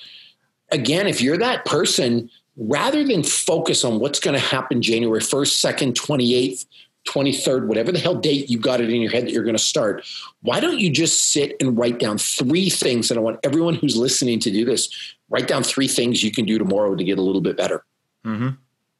again, 0.72 1.06
if 1.06 1.20
you're 1.20 1.38
that 1.38 1.64
person, 1.64 2.30
rather 2.56 3.04
than 3.04 3.22
focus 3.22 3.84
on 3.84 3.98
what's 4.00 4.20
going 4.20 4.34
to 4.34 4.40
happen 4.40 4.80
January 4.82 5.20
1st, 5.20 5.74
2nd, 5.76 5.92
28th, 5.94 6.66
23rd, 7.06 7.66
whatever 7.66 7.92
the 7.92 7.98
hell 7.98 8.14
date 8.16 8.50
you 8.50 8.58
got 8.58 8.80
it 8.80 8.90
in 8.90 9.00
your 9.00 9.10
head 9.10 9.24
that 9.26 9.30
you're 9.32 9.44
going 9.44 9.56
to 9.56 9.62
start, 9.62 10.04
why 10.42 10.58
don't 10.58 10.78
you 10.78 10.90
just 10.90 11.32
sit 11.32 11.54
and 11.60 11.78
write 11.78 11.98
down 11.98 12.18
three 12.18 12.68
things? 12.70 13.10
And 13.10 13.18
I 13.18 13.22
want 13.22 13.38
everyone 13.44 13.74
who's 13.74 13.96
listening 13.96 14.40
to 14.40 14.50
do 14.50 14.64
this 14.64 14.88
write 15.28 15.48
down 15.48 15.62
three 15.62 15.88
things 15.88 16.22
you 16.22 16.30
can 16.30 16.44
do 16.44 16.56
tomorrow 16.58 16.94
to 16.94 17.04
get 17.04 17.18
a 17.18 17.22
little 17.22 17.40
bit 17.40 17.56
better. 17.56 17.84
hmm 18.24 18.50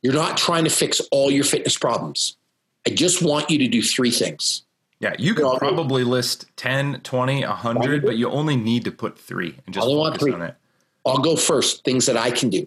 You're 0.02 0.14
not 0.14 0.36
trying 0.36 0.64
to 0.64 0.70
fix 0.70 1.00
all 1.10 1.30
your 1.30 1.44
fitness 1.44 1.76
problems. 1.78 2.36
I 2.86 2.90
just 2.90 3.22
want 3.22 3.50
you 3.50 3.58
to 3.58 3.68
do 3.68 3.82
three 3.82 4.10
things. 4.10 4.62
Yeah, 5.00 5.14
you 5.18 5.34
could 5.34 5.44
Well, 5.44 5.58
probably 5.58 6.04
list 6.04 6.46
10, 6.56 7.00
20, 7.00 7.44
100, 7.44 8.04
but 8.04 8.16
you 8.16 8.30
only 8.30 8.56
need 8.56 8.84
to 8.84 8.92
put 8.92 9.18
three 9.18 9.56
and 9.66 9.74
just 9.74 9.86
focus 9.86 10.20
three. 10.22 10.32
on 10.32 10.42
it. 10.42 10.54
I'll 11.04 11.18
go 11.18 11.36
first. 11.36 11.84
Things 11.84 12.06
that 12.06 12.16
I 12.16 12.30
can 12.30 12.50
do. 12.50 12.66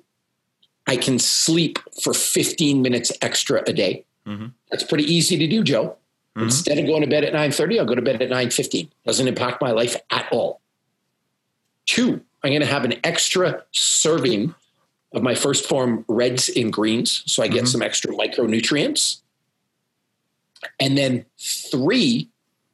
I 0.90 0.98
can 0.98 1.20
sleep 1.20 1.78
for 2.02 2.16
15 2.16 2.82
minutes 2.82 3.12
extra 3.22 3.62
a 3.68 3.74
day. 3.74 4.06
Mm-hmm. 4.26 4.48
That's 4.72 4.84
pretty 4.84 5.04
easy 5.04 5.38
to 5.38 5.48
do, 5.48 5.64
Joe. 5.64 5.96
Mm-hmm. 6.36 6.44
Instead 6.46 6.80
of 6.80 6.88
going 6.88 7.02
to 7.02 7.08
bed 7.08 7.24
at 7.24 7.34
9:30, 7.34 7.80
I'll 7.80 7.86
go 7.86 7.94
to 7.96 8.02
bed 8.02 8.22
at 8.22 8.30
9:15. 8.30 8.90
Doesn't 9.06 9.28
impact 9.28 9.62
my 9.62 9.72
life 9.72 9.96
at 10.10 10.28
all. 10.32 10.62
Two, 11.86 12.22
I'm 12.44 12.50
going 12.52 12.62
to 12.62 12.66
have 12.66 12.86
an 12.86 12.96
extra 13.04 13.64
serving 13.72 14.56
of 15.14 15.22
my 15.22 15.34
1st 15.34 15.66
Phorm 15.66 16.06
reds 16.08 16.50
and 16.50 16.72
greens 16.72 17.24
so 17.26 17.44
I 17.44 17.48
get 17.48 17.58
mm-hmm. 17.58 17.66
some 17.68 17.82
extra 17.82 18.14
micronutrients. 18.14 19.22
And 20.80 20.98
then 20.98 21.26
three, 21.38 22.30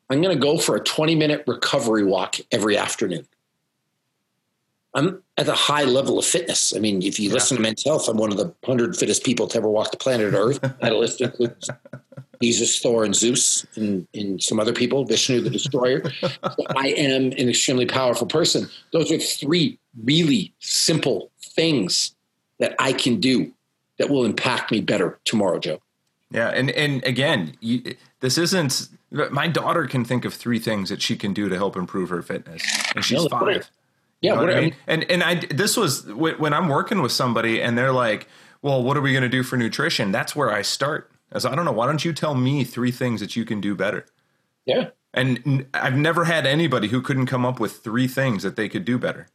I'm 0.09 0.21
going 0.21 0.35
to 0.35 0.41
go 0.41 0.57
for 0.57 0.75
a 0.75 0.79
20 0.79 1.15
minute 1.15 1.43
recovery 1.47 2.03
walk 2.03 2.37
every 2.51 2.77
afternoon. 2.77 3.27
I'm 4.95 5.21
at 5.37 5.49
a 5.49 5.53
high 5.53 5.83
level 5.83 6.17
of 6.17 6.25
fitness. 6.25 6.73
I 6.75 6.79
mean, 6.79 7.03
if 7.03 7.19
you 7.19 7.27
yeah. 7.27 7.35
listen 7.35 7.57
to 7.57 7.61
Men's 7.61 7.83
Health, 7.83 8.07
I'm 8.07 8.17
one 8.17 8.31
of 8.31 8.37
the 8.37 8.45
100 8.63 8.95
fittest 8.95 9.25
people 9.25 9.47
to 9.49 9.57
ever 9.57 9.69
walk 9.69 9.91
the 9.91 9.97
planet 9.97 10.33
Earth. 10.33 10.61
that 10.61 10.95
list 10.95 11.19
includes 11.19 11.69
Jesus, 12.41 12.79
Thor, 12.79 13.03
and 13.03 13.13
Zeus, 13.13 13.65
and, 13.75 14.07
and 14.13 14.41
some 14.41 14.59
other 14.59 14.73
people, 14.73 15.03
Vishnu 15.03 15.41
the 15.41 15.49
Destroyer. 15.49 16.01
so 16.21 16.63
I 16.75 16.87
am 16.97 17.25
an 17.33 17.49
extremely 17.49 17.85
powerful 17.85 18.25
person. 18.25 18.69
Those 18.93 19.11
are 19.11 19.19
three 19.19 19.77
really 20.01 20.53
simple 20.59 21.29
things 21.41 22.15
that 22.59 22.73
I 22.79 22.93
can 22.93 23.19
do 23.19 23.51
that 23.97 24.09
will 24.09 24.23
impact 24.23 24.71
me 24.71 24.79
better 24.79 25.19
tomorrow, 25.25 25.59
Joe. 25.59 25.81
Yeah, 26.31 26.49
and 26.49 26.71
and 26.71 27.03
again, 27.05 27.55
you, 27.59 27.95
this 28.19 28.37
isn't. 28.37 28.89
My 29.11 29.47
daughter 29.47 29.85
can 29.85 30.03
think 30.03 30.25
of 30.25 30.33
three 30.33 30.59
things 30.59 30.89
that 30.89 31.01
she 31.01 31.15
can 31.15 31.33
do 31.33 31.47
to 31.47 31.55
help 31.55 31.77
improve 31.77 32.09
her 32.09 32.21
fitness, 32.21 32.63
and 32.95 33.05
she's 33.05 33.23
no, 33.23 33.29
five. 33.29 33.69
Yeah, 34.25 34.31
you 34.31 34.35
know 34.37 34.45
what 34.45 34.55
I 34.55 34.61
mean? 34.61 34.75
and 34.87 35.03
and 35.09 35.23
I 35.23 35.35
this 35.35 35.77
was 35.77 36.05
when 36.13 36.53
I'm 36.53 36.67
working 36.67 37.01
with 37.01 37.11
somebody, 37.11 37.61
and 37.61 37.77
they're 37.77 37.91
like, 37.91 38.27
"Well, 38.61 38.83
what 38.83 38.97
are 38.97 39.01
we 39.01 39.11
going 39.11 39.23
to 39.23 39.29
do 39.29 39.43
for 39.43 39.57
nutrition?" 39.57 40.11
That's 40.11 40.35
where 40.35 40.51
I 40.51 40.61
start. 40.61 41.11
As 41.31 41.45
I 41.45 41.55
don't 41.55 41.65
know, 41.65 41.71
why 41.71 41.85
don't 41.85 42.03
you 42.03 42.13
tell 42.13 42.35
me 42.35 42.63
three 42.63 42.91
things 42.91 43.19
that 43.19 43.35
you 43.35 43.45
can 43.45 43.61
do 43.61 43.75
better? 43.75 44.05
Yeah. 44.65 44.89
And 45.13 45.65
I've 45.73 45.95
never 45.95 46.25
had 46.25 46.45
anybody 46.45 46.89
who 46.89 47.01
couldn't 47.01 47.27
come 47.27 47.45
up 47.45 47.59
with 47.59 47.77
three 47.77 48.07
things 48.07 48.43
that 48.43 48.55
they 48.55 48.67
could 48.67 48.83
do 48.83 48.97
better. 48.97 49.27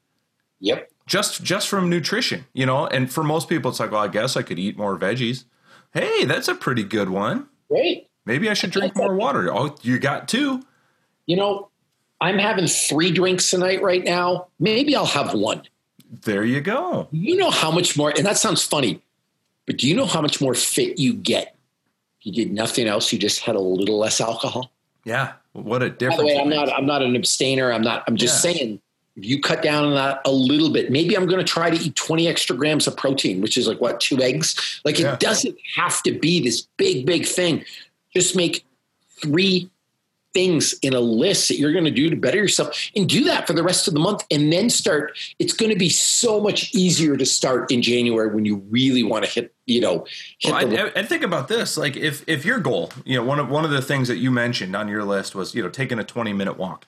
Yep. 0.61 0.91
Just 1.07 1.43
just 1.43 1.69
from 1.69 1.89
nutrition, 1.89 2.45
you 2.53 2.67
know. 2.67 2.87
And 2.87 3.11
for 3.11 3.25
most 3.25 3.49
people, 3.49 3.71
it's 3.71 3.81
like, 3.81 3.91
well, 3.91 4.03
I 4.03 4.09
guess 4.09 4.37
I 4.37 4.43
could 4.43 4.59
eat 4.59 4.77
more 4.77 4.99
veggies. 4.99 5.45
Hey, 5.93 6.25
that's 6.25 6.49
a 6.49 6.55
pretty 6.55 6.85
good 6.85 7.09
one. 7.11 7.49
Great. 7.69 8.09
Maybe 8.27 8.51
I 8.51 8.55
should 8.55 8.71
drink 8.71 8.95
more 8.95 9.15
water. 9.15 9.53
Oh, 9.53 9.75
you 9.83 9.99
got 9.99 10.29
two. 10.29 10.63
You 11.27 11.37
know, 11.37 11.70
I'm 12.21 12.39
having 12.39 12.67
three 12.67 13.11
drinks 13.11 13.51
tonight 13.51 13.83
right 13.83 14.05
now. 14.05 14.49
Maybe 14.59 14.95
I'll 14.95 15.07
have 15.07 15.35
one. 15.35 15.63
There 16.25 16.45
you 16.45 16.61
go. 16.61 17.09
You 17.13 17.37
know 17.37 17.51
how 17.51 17.71
much 17.71 17.97
more, 17.97 18.13
and 18.17 18.27
that 18.27 18.37
sounds 18.37 18.63
funny, 18.63 19.01
but 19.67 19.79
do 19.79 19.89
you 19.89 19.95
know 19.95 20.07
how 20.07 20.21
much 20.21 20.41
more 20.41 20.55
fit 20.55 20.99
you 20.99 21.15
get? 21.15 21.57
You 22.23 22.33
did 22.33 22.53
nothing 22.53 22.87
else. 22.87 23.13
You 23.13 23.19
just 23.19 23.41
had 23.41 23.57
a 23.57 23.61
little 23.61 23.99
less 23.99 24.21
alcohol. 24.21 24.71
Yeah. 25.05 25.33
What 25.53 25.83
a 25.83 25.91
difference. 25.91 26.17
By 26.17 26.23
the 26.23 26.27
way, 26.27 26.41
I'm 26.41 26.49
not, 26.51 26.73
I'm 26.73 26.87
not 26.87 27.03
an 27.03 27.17
abstainer. 27.17 27.73
I'm 27.73 27.83
not, 27.83 28.05
I'm 28.07 28.17
just 28.17 28.45
yeah. 28.45 28.53
saying 28.53 28.81
if 29.17 29.25
you 29.25 29.41
cut 29.41 29.63
down 29.63 29.85
on 29.85 29.95
that 29.95 30.21
a 30.25 30.31
little 30.31 30.71
bit, 30.71 30.91
maybe 30.91 31.17
I'm 31.17 31.27
going 31.27 31.45
to 31.45 31.51
try 31.51 31.71
to 31.71 31.77
eat 31.77 31.97
20 31.97 32.29
extra 32.29 32.57
grams 32.57 32.87
of 32.87 32.97
protein, 32.97 33.41
which 33.41 33.57
is 33.57 33.67
like 33.67 33.81
what, 33.81 34.01
two 34.01 34.21
eggs? 34.21 34.81
Like 34.85 34.99
yeah. 34.99 35.15
it 35.15 35.21
doesn't 35.21 35.57
have 35.77 36.03
to 36.05 36.13
be 36.13 36.43
this 36.43 36.63
big, 36.77 37.07
big 37.07 37.27
thing. 37.27 37.65
Just 38.15 38.37
make 38.37 38.65
three 39.21 39.71
things 40.33 40.75
in 40.83 40.95
a 40.95 41.01
list 41.01 41.49
that 41.49 41.59
you're 41.59 41.73
going 41.73 41.85
to 41.85 41.91
do 41.91 42.09
to 42.09 42.17
better 42.17 42.39
yourself 42.39 42.91
and 42.95 43.09
do 43.09 43.25
that 43.25 43.47
for 43.47 43.53
the 43.53 43.63
rest 43.63 43.89
of 43.89 43.95
the 43.95 44.01
month 44.01 44.25
and 44.31 44.53
then 44.53 44.71
start 44.71 45.19
it's 45.39 45.53
going 45.53 45.71
to 45.71 45.79
be 45.79 45.89
so 45.89 46.41
much 46.41 46.73
easier 46.75 47.17
to 47.17 47.27
start 47.27 47.71
in 47.71 47.83
january 47.83 48.33
when 48.33 48.45
you 48.45 48.57
really 48.71 49.03
want 49.03 49.25
to 49.25 49.31
hit 49.31 49.55
you 49.67 49.81
know 49.81 50.07
hit 50.39 50.53
well, 50.53 50.87
I, 50.87 51.01
I, 51.01 51.03
think 51.03 51.23
about 51.23 51.49
this 51.49 51.77
like 51.77 51.97
if 51.97 52.25
if 52.29 52.45
your 52.45 52.61
goal 52.61 52.91
you 53.05 53.17
know 53.17 53.25
one 53.25 53.39
of 53.39 53.49
one 53.49 53.65
of 53.65 53.71
the 53.71 53.83
things 53.83 54.09
that 54.09 54.19
you 54.19 54.31
mentioned 54.31 54.77
on 54.77 54.89
your 54.89 55.05
list 55.05 55.35
was 55.35 55.55
you 55.55 55.63
know 55.63 55.69
taking 55.69 55.99
a 55.99 56.05
20 56.05 56.33
minute 56.33 56.57
walk. 56.57 56.87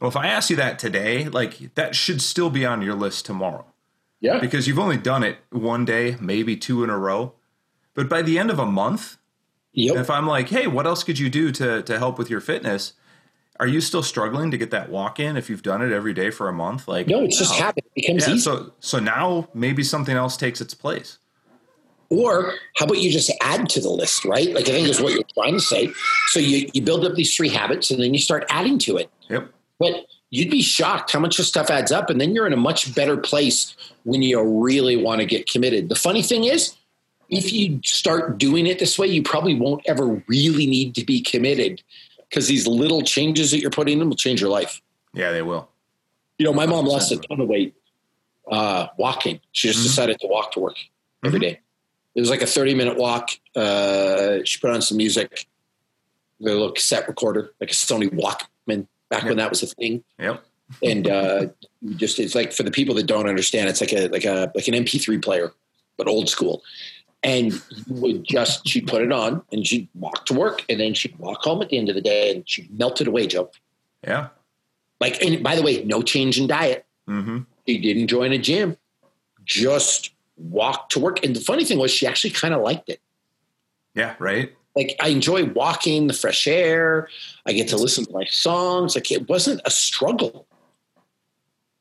Well 0.00 0.08
if 0.08 0.16
i 0.16 0.26
ask 0.26 0.50
you 0.50 0.56
that 0.56 0.78
today 0.78 1.28
like 1.28 1.74
that 1.74 1.94
should 1.94 2.20
still 2.20 2.50
be 2.50 2.64
on 2.64 2.82
your 2.82 2.94
list 2.94 3.26
tomorrow. 3.26 3.66
Yeah. 4.20 4.38
Because 4.38 4.66
you've 4.66 4.78
only 4.78 4.96
done 4.96 5.22
it 5.22 5.38
one 5.50 5.84
day 5.84 6.16
maybe 6.20 6.56
two 6.56 6.82
in 6.82 6.90
a 6.90 6.98
row. 6.98 7.34
But 7.94 8.08
by 8.08 8.22
the 8.22 8.38
end 8.38 8.50
of 8.50 8.58
a 8.58 8.66
month 8.66 9.18
Yep. 9.76 9.96
If 9.96 10.10
I'm 10.10 10.26
like, 10.26 10.48
hey, 10.48 10.66
what 10.66 10.86
else 10.86 11.04
could 11.04 11.18
you 11.18 11.28
do 11.28 11.52
to 11.52 11.82
to 11.82 11.98
help 11.98 12.18
with 12.18 12.30
your 12.30 12.40
fitness? 12.40 12.94
Are 13.60 13.66
you 13.66 13.80
still 13.80 14.02
struggling 14.02 14.50
to 14.50 14.58
get 14.58 14.70
that 14.70 14.90
walk 14.90 15.20
in 15.20 15.36
if 15.36 15.48
you've 15.48 15.62
done 15.62 15.80
it 15.80 15.92
every 15.92 16.12
day 16.12 16.30
for 16.30 16.48
a 16.48 16.52
month? 16.52 16.88
Like 16.88 17.06
no, 17.06 17.22
it's 17.22 17.36
no. 17.36 17.46
just 17.46 17.54
habit. 17.54 17.84
It 17.84 17.94
becomes 17.94 18.26
yeah, 18.26 18.34
easy. 18.34 18.42
So 18.42 18.72
so 18.80 18.98
now 18.98 19.48
maybe 19.54 19.84
something 19.84 20.16
else 20.16 20.36
takes 20.36 20.60
its 20.60 20.74
place. 20.74 21.18
Or 22.08 22.54
how 22.76 22.86
about 22.86 22.98
you 22.98 23.10
just 23.10 23.32
add 23.42 23.68
to 23.70 23.80
the 23.80 23.88
list, 23.88 24.24
right? 24.24 24.48
Like 24.48 24.68
I 24.68 24.72
think 24.72 24.88
is 24.88 25.00
what 25.00 25.12
you're 25.12 25.24
trying 25.34 25.54
to 25.54 25.60
say. 25.60 25.92
So 26.28 26.38
you, 26.38 26.70
you 26.72 26.80
build 26.80 27.04
up 27.04 27.14
these 27.14 27.34
three 27.34 27.48
habits 27.48 27.90
and 27.90 28.00
then 28.00 28.14
you 28.14 28.20
start 28.20 28.44
adding 28.48 28.78
to 28.80 28.96
it. 28.96 29.10
Yep. 29.28 29.50
But 29.80 30.06
you'd 30.30 30.50
be 30.50 30.62
shocked 30.62 31.10
how 31.10 31.18
much 31.18 31.36
this 31.36 31.48
stuff 31.48 31.68
adds 31.68 31.90
up. 31.90 32.08
And 32.08 32.20
then 32.20 32.32
you're 32.32 32.46
in 32.46 32.52
a 32.52 32.58
much 32.58 32.94
better 32.94 33.16
place 33.16 33.74
when 34.04 34.22
you 34.22 34.40
really 34.40 34.96
want 34.96 35.20
to 35.20 35.26
get 35.26 35.48
committed. 35.50 35.88
The 35.88 35.96
funny 35.96 36.22
thing 36.22 36.44
is, 36.44 36.76
if 37.28 37.52
you 37.52 37.80
start 37.84 38.38
doing 38.38 38.66
it 38.66 38.78
this 38.78 38.98
way, 38.98 39.06
you 39.06 39.22
probably 39.22 39.54
won't 39.54 39.82
ever 39.86 40.22
really 40.28 40.66
need 40.66 40.94
to 40.94 41.04
be 41.04 41.20
committed 41.20 41.82
because 42.28 42.48
these 42.48 42.66
little 42.66 43.02
changes 43.02 43.50
that 43.50 43.60
you're 43.60 43.70
putting 43.70 44.00
in 44.00 44.08
will 44.08 44.16
change 44.16 44.40
your 44.40 44.50
life. 44.50 44.80
Yeah, 45.12 45.32
they 45.32 45.42
will. 45.42 45.68
You 46.38 46.46
know, 46.46 46.52
my 46.52 46.66
mom 46.66 46.84
lost 46.84 47.12
a 47.12 47.16
ton 47.16 47.40
of 47.40 47.48
weight 47.48 47.74
uh, 48.50 48.88
walking. 48.98 49.40
She 49.52 49.68
just 49.68 49.80
mm-hmm. 49.80 49.88
decided 49.88 50.20
to 50.20 50.26
walk 50.26 50.52
to 50.52 50.60
work 50.60 50.76
every 51.24 51.38
mm-hmm. 51.38 51.48
day. 51.48 51.60
It 52.14 52.20
was 52.20 52.30
like 52.30 52.42
a 52.42 52.46
30 52.46 52.74
minute 52.74 52.96
walk. 52.96 53.30
Uh, 53.54 54.38
she 54.44 54.58
put 54.60 54.70
on 54.70 54.82
some 54.82 54.96
music, 54.96 55.46
the 56.40 56.52
little 56.52 56.72
cassette 56.72 57.08
recorder, 57.08 57.52
like 57.60 57.70
a 57.70 57.74
Sony 57.74 58.08
Walkman 58.08 58.86
back 59.08 59.22
yep. 59.22 59.28
when 59.28 59.36
that 59.38 59.50
was 59.50 59.62
a 59.62 59.66
thing. 59.66 60.02
Yep. 60.18 60.44
and 60.82 61.08
uh, 61.08 61.46
just 61.94 62.18
it's 62.18 62.34
like 62.34 62.52
for 62.52 62.64
the 62.64 62.72
people 62.72 62.94
that 62.96 63.06
don't 63.06 63.28
understand, 63.28 63.68
it's 63.68 63.80
like 63.80 63.92
a 63.92 64.08
like 64.08 64.24
a 64.24 64.50
like 64.54 64.66
an 64.66 64.74
MP3 64.74 65.22
player, 65.22 65.52
but 65.96 66.08
old 66.08 66.28
school 66.28 66.62
and 67.26 67.52
you 67.52 67.60
would 67.88 68.24
just 68.24 68.66
she'd 68.66 68.86
put 68.86 69.02
it 69.02 69.10
on 69.10 69.42
and 69.52 69.66
she'd 69.66 69.88
walk 69.94 70.24
to 70.26 70.34
work 70.34 70.64
and 70.68 70.78
then 70.78 70.94
she'd 70.94 71.18
walk 71.18 71.42
home 71.42 71.60
at 71.60 71.68
the 71.68 71.76
end 71.76 71.88
of 71.88 71.96
the 71.96 72.00
day 72.00 72.30
and 72.30 72.48
she 72.48 72.68
melted 72.70 73.08
away 73.08 73.26
joe. 73.26 73.50
Yeah. 74.06 74.28
Like 75.00 75.20
and 75.20 75.42
by 75.42 75.56
the 75.56 75.62
way 75.62 75.82
no 75.84 76.02
change 76.02 76.38
in 76.38 76.46
diet. 76.46 76.86
Mm-hmm. 77.08 77.38
she 77.66 77.78
didn't 77.78 78.06
join 78.06 78.32
a 78.32 78.38
gym. 78.38 78.76
Just 79.44 80.12
walked 80.36 80.92
to 80.92 81.00
work. 81.00 81.24
And 81.24 81.36
the 81.36 81.40
funny 81.40 81.64
thing 81.64 81.78
was 81.78 81.90
she 81.90 82.06
actually 82.06 82.30
kind 82.30 82.54
of 82.54 82.62
liked 82.62 82.88
it. 82.88 83.00
Yeah 83.94 84.14
right? 84.20 84.52
Like 84.76 84.94
i 85.00 85.08
enjoy 85.08 85.46
walking 85.46 86.06
the 86.06 86.14
fresh 86.14 86.46
air. 86.46 87.08
I 87.44 87.52
get 87.52 87.68
to 87.68 87.76
listen 87.76 88.06
to 88.06 88.12
my 88.12 88.24
songs. 88.26 88.94
Like 88.94 89.10
it 89.10 89.28
wasn't 89.28 89.60
a 89.64 89.70
struggle. 89.70 90.46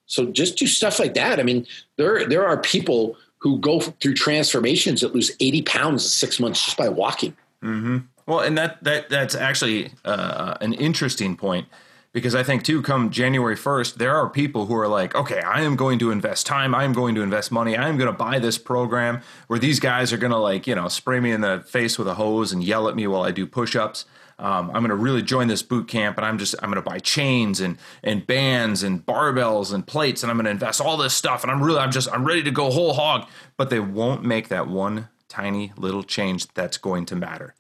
So 0.08 0.26
just 0.28 0.58
do 0.58 0.66
stuff 0.66 1.00
like 1.00 1.14
that. 1.14 1.40
I 1.40 1.44
mean 1.44 1.68
there 1.98 2.28
there 2.28 2.48
are 2.48 2.58
people 2.58 3.16
who 3.46 3.60
go 3.60 3.80
through 3.80 4.16
transformations 4.16 5.02
that 5.02 5.14
lose 5.14 5.32
80 5.40 5.62
pounds 5.62 6.04
in 6.04 6.10
six 6.10 6.40
months 6.40 6.66
just 6.66 6.78
by 6.78 6.90
walking. 6.90 7.38
Mm-hmm. 7.62 8.00
Well, 8.26 8.40
and 8.40 8.58
that, 8.58 8.84
that 8.84 9.08
that's 9.08 9.36
actually 9.36 9.92
uh, 10.04 10.56
an 10.62 10.74
interesting 10.74 11.38
point 11.38 11.68
because 12.12 12.34
I 12.34 12.42
think 12.42 12.64
too, 12.64 12.82
come 12.82 13.12
January 13.12 13.56
1st, 13.56 13.96
there 13.96 14.16
are 14.16 14.28
people 14.28 14.66
who 14.66 14.76
are 14.76 14.88
like, 14.88 15.14
okay, 15.14 15.42
I 15.42 15.62
am 15.62 15.76
going 15.76 16.00
to 16.00 16.10
invest 16.10 16.48
time. 16.48 16.74
I 16.74 16.86
am 16.86 16.94
going 16.94 17.14
to 17.14 17.22
invest 17.22 17.52
money. 17.52 17.78
I 17.78 17.88
am 17.88 17.98
going 17.98 18.12
to 18.12 18.18
buy 18.18 18.40
this 18.40 18.58
program 18.58 19.22
where 19.46 19.60
these 19.60 19.80
guys 19.80 20.12
are 20.12 20.18
going 20.18 20.32
to 20.32 20.40
like, 20.40 20.66
you 20.66 20.74
know, 20.74 20.88
spray 20.88 21.20
me 21.20 21.30
in 21.30 21.42
the 21.42 21.64
face 21.68 22.00
with 22.00 22.08
a 22.08 22.16
hose 22.16 22.52
and 22.52 22.64
yell 22.64 22.90
at 22.90 22.96
me 22.96 23.06
while 23.06 23.22
I 23.22 23.30
do 23.30 23.46
push-ups 23.46 24.06
um, 24.38 24.68
I'm 24.68 24.82
going 24.82 24.90
to 24.90 24.96
really 24.96 25.22
join 25.22 25.48
this 25.48 25.64
boot 25.64 25.88
camp 25.88 26.18
and 26.18 26.26
I'm 26.26 26.38
just 26.38 26.56
I'm 26.62 26.70
going 26.70 26.82
to 26.84 26.90
buy 26.90 27.00
chains 27.00 27.62
and 27.62 27.78
and 28.04 28.26
bands 28.28 28.84
and 28.84 29.06
barbells 29.06 29.74
and 29.74 29.86
plates 29.86 30.24
and 30.24 30.32
I'm 30.32 30.38
going 30.38 30.46
to 30.46 30.52
invest 30.52 30.82
all 30.82 30.98
this 30.98 31.14
stuff 31.14 31.44
and 31.44 31.52
I'm 31.52 31.64
really 31.64 31.80
I'm 31.80 31.92
just 31.92 32.12
I'm 32.12 32.26
ready 32.26 32.44
to 32.44 32.52
go 32.52 32.70
whole 32.70 32.94
hog 32.94 33.28
but 33.58 33.70
they 33.70 33.80
won't 33.80 34.24
make 34.24 34.50
that 34.50 34.68
one 34.68 35.10
tiny 35.30 35.72
little 35.78 36.04
change 36.04 36.48
that's 36.54 36.78
going 36.78 37.06
to 37.08 37.16
matter. 37.16 37.56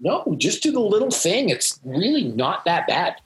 No, 0.00 0.34
just 0.38 0.62
do 0.62 0.72
the 0.72 0.80
little 0.80 1.10
thing. 1.10 1.48
It's 1.48 1.78
really 1.84 2.24
not 2.24 2.64
that 2.64 2.86
bad. 2.86 3.16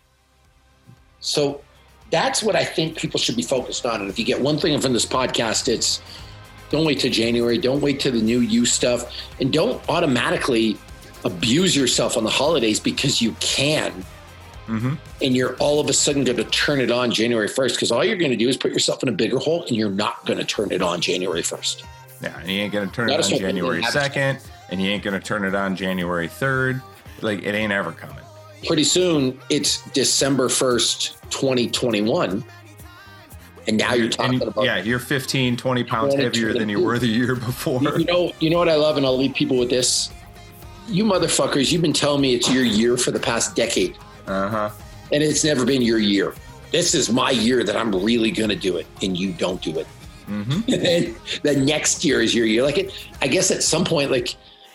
So 1.21 1.63
that's 2.11 2.43
what 2.43 2.55
I 2.55 2.65
think 2.65 2.97
people 2.97 3.19
should 3.19 3.37
be 3.37 3.43
focused 3.43 3.87
on. 3.87 4.01
And 4.01 4.11
if 4.11 4.19
you 4.19 4.25
get 4.25 4.41
one 4.41 4.59
thing 4.59 4.79
from 4.81 4.93
this 4.93 5.07
podcast, 5.07 5.69
it's 5.69 6.01
don't 6.71 6.85
wait 6.85 7.01
till 7.01 7.11
January, 7.11 7.59
don't 7.59 7.81
wait 7.81 8.01
till 8.01 8.13
the 8.13 8.21
new 8.21 8.41
you 8.41 8.67
stuff, 8.67 9.13
and 9.41 9.53
don't 9.53 9.87
automatically 9.89 10.77
abuse 11.27 11.77
yourself 11.77 12.17
on 12.17 12.25
the 12.25 12.31
holidays 12.31 12.81
because 12.81 13.21
you 13.21 13.33
can. 13.41 13.93
Mm-hmm. 14.67 14.95
And 15.23 15.37
you're 15.37 15.55
all 15.57 15.79
of 15.79 15.89
a 15.89 15.93
sudden 15.93 16.25
going 16.25 16.39
to 16.39 16.45
turn 16.45 16.81
it 16.81 16.91
on 16.91 17.11
January 17.13 17.49
1st 17.49 17.75
because 17.75 17.93
all 17.93 18.05
you're 18.05 18.17
going 18.17 18.33
to 18.33 18.37
do 18.37 18.49
is 18.49 18.57
put 18.57 18.73
yourself 18.73 19.03
in 19.03 19.09
a 19.09 19.13
bigger 19.13 19.39
hole 19.39 19.65
and 19.65 19.77
you're 19.77 19.91
not 19.91 20.25
going 20.27 20.39
to 20.39 20.45
turn 20.45 20.73
it 20.73 20.83
on 20.83 21.01
January 21.01 21.43
1st. 21.43 21.85
Yeah, 22.23 22.39
and 22.41 22.51
you 22.51 22.61
ain't 22.61 22.73
going 22.73 22.89
to 22.89 22.95
turn 22.95 23.11
it 23.11 23.25
on 23.25 23.39
January 23.39 23.83
2nd 23.83 24.45
and 24.71 24.83
you 24.83 24.91
ain't 24.91 25.05
going 25.05 25.19
to 25.19 25.25
turn 25.25 25.45
it 25.45 25.55
on 25.55 25.77
January 25.77 26.29
3rd. 26.29 26.83
Like, 27.21 27.43
it 27.45 27.55
ain't 27.55 27.73
ever 27.73 27.93
coming. 27.93 28.17
Pretty 28.67 28.85
soon, 28.85 29.39
it's 29.51 29.83
December 29.91 30.49
1st, 30.49 31.31
2021. 31.31 32.45
And 33.69 33.77
now 33.77 33.95
you're 33.95 34.09
talking 34.09 34.41
you- 34.41 34.47
about 34.47 34.65
yeah, 34.65 34.79
you're 34.79 34.99
15, 34.99 35.57
20 35.57 35.85
pounds 35.85 36.15
heavier 36.15 36.53
than 36.53 36.69
you 36.69 36.81
were 36.81 36.99
the 36.99 37.07
year 37.07 37.35
before. 37.35 37.81
You 37.83 38.05
know, 38.05 38.33
you 38.41 38.51
know 38.51 38.59
what 38.59 38.69
I 38.69 38.77
love, 38.77 38.97
and 38.97 39.05
I'll 39.05 39.17
leave 39.17 39.35
people 39.35 39.59
with 39.59 39.71
this. 39.71 40.11
You 40.89 41.05
motherfuckers, 41.05 41.73
you've 41.73 41.83
been 41.83 41.93
telling 41.93 42.21
me 42.21 42.35
it's 42.35 42.51
your 42.51 42.65
year 42.65 42.97
for 42.97 43.11
the 43.11 43.19
past 43.21 43.57
decade, 43.57 43.97
Uh 44.27 44.49
huh. 44.49 44.71
and 45.13 45.23
it's 45.23 45.45
never 45.45 45.65
been 45.65 45.83
your 45.83 45.99
year. 45.99 46.35
This 46.71 46.95
is 46.95 47.11
my 47.11 47.31
year 47.31 47.65
that 47.65 47.77
I'm 47.77 47.93
really 47.95 48.31
going 48.31 48.51
to 48.51 48.57
do 48.57 48.77
it, 48.77 48.87
and 49.03 49.17
you 49.17 49.33
don't 49.33 49.61
do 49.63 49.79
it. 49.79 49.87
Mm-hmm. 50.29 50.61
And 50.73 50.83
then 50.83 51.17
the 51.43 51.57
next 51.65 52.05
year 52.05 52.21
is 52.21 52.35
your 52.35 52.47
year. 52.47 52.63
Like 52.63 52.79
it, 52.79 52.93
I 53.23 53.29
guess 53.29 53.51
at 53.51 53.63
some 53.63 53.85
point, 53.85 54.11
like, 54.11 54.35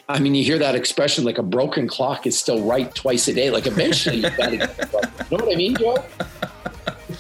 I 0.10 0.20
mean, 0.20 0.36
you 0.36 0.44
hear 0.44 0.58
that 0.60 0.76
expression, 0.76 1.24
like 1.24 1.38
a 1.38 1.44
broken 1.44 1.88
clock 1.88 2.26
is 2.28 2.38
still 2.38 2.62
right 2.64 2.94
twice 2.96 3.28
a 3.28 3.34
day. 3.34 3.50
Like 3.50 3.68
eventually, 3.68 4.18
you 4.18 4.24
got 4.24 4.50
to 4.50 4.58
get 4.58 4.70
it 4.80 4.94
right. 4.94 5.32
You 5.32 5.38
know 5.38 5.46
what 5.46 5.54
I 5.54 5.58
mean, 5.58 5.76
Joe? 5.76 5.98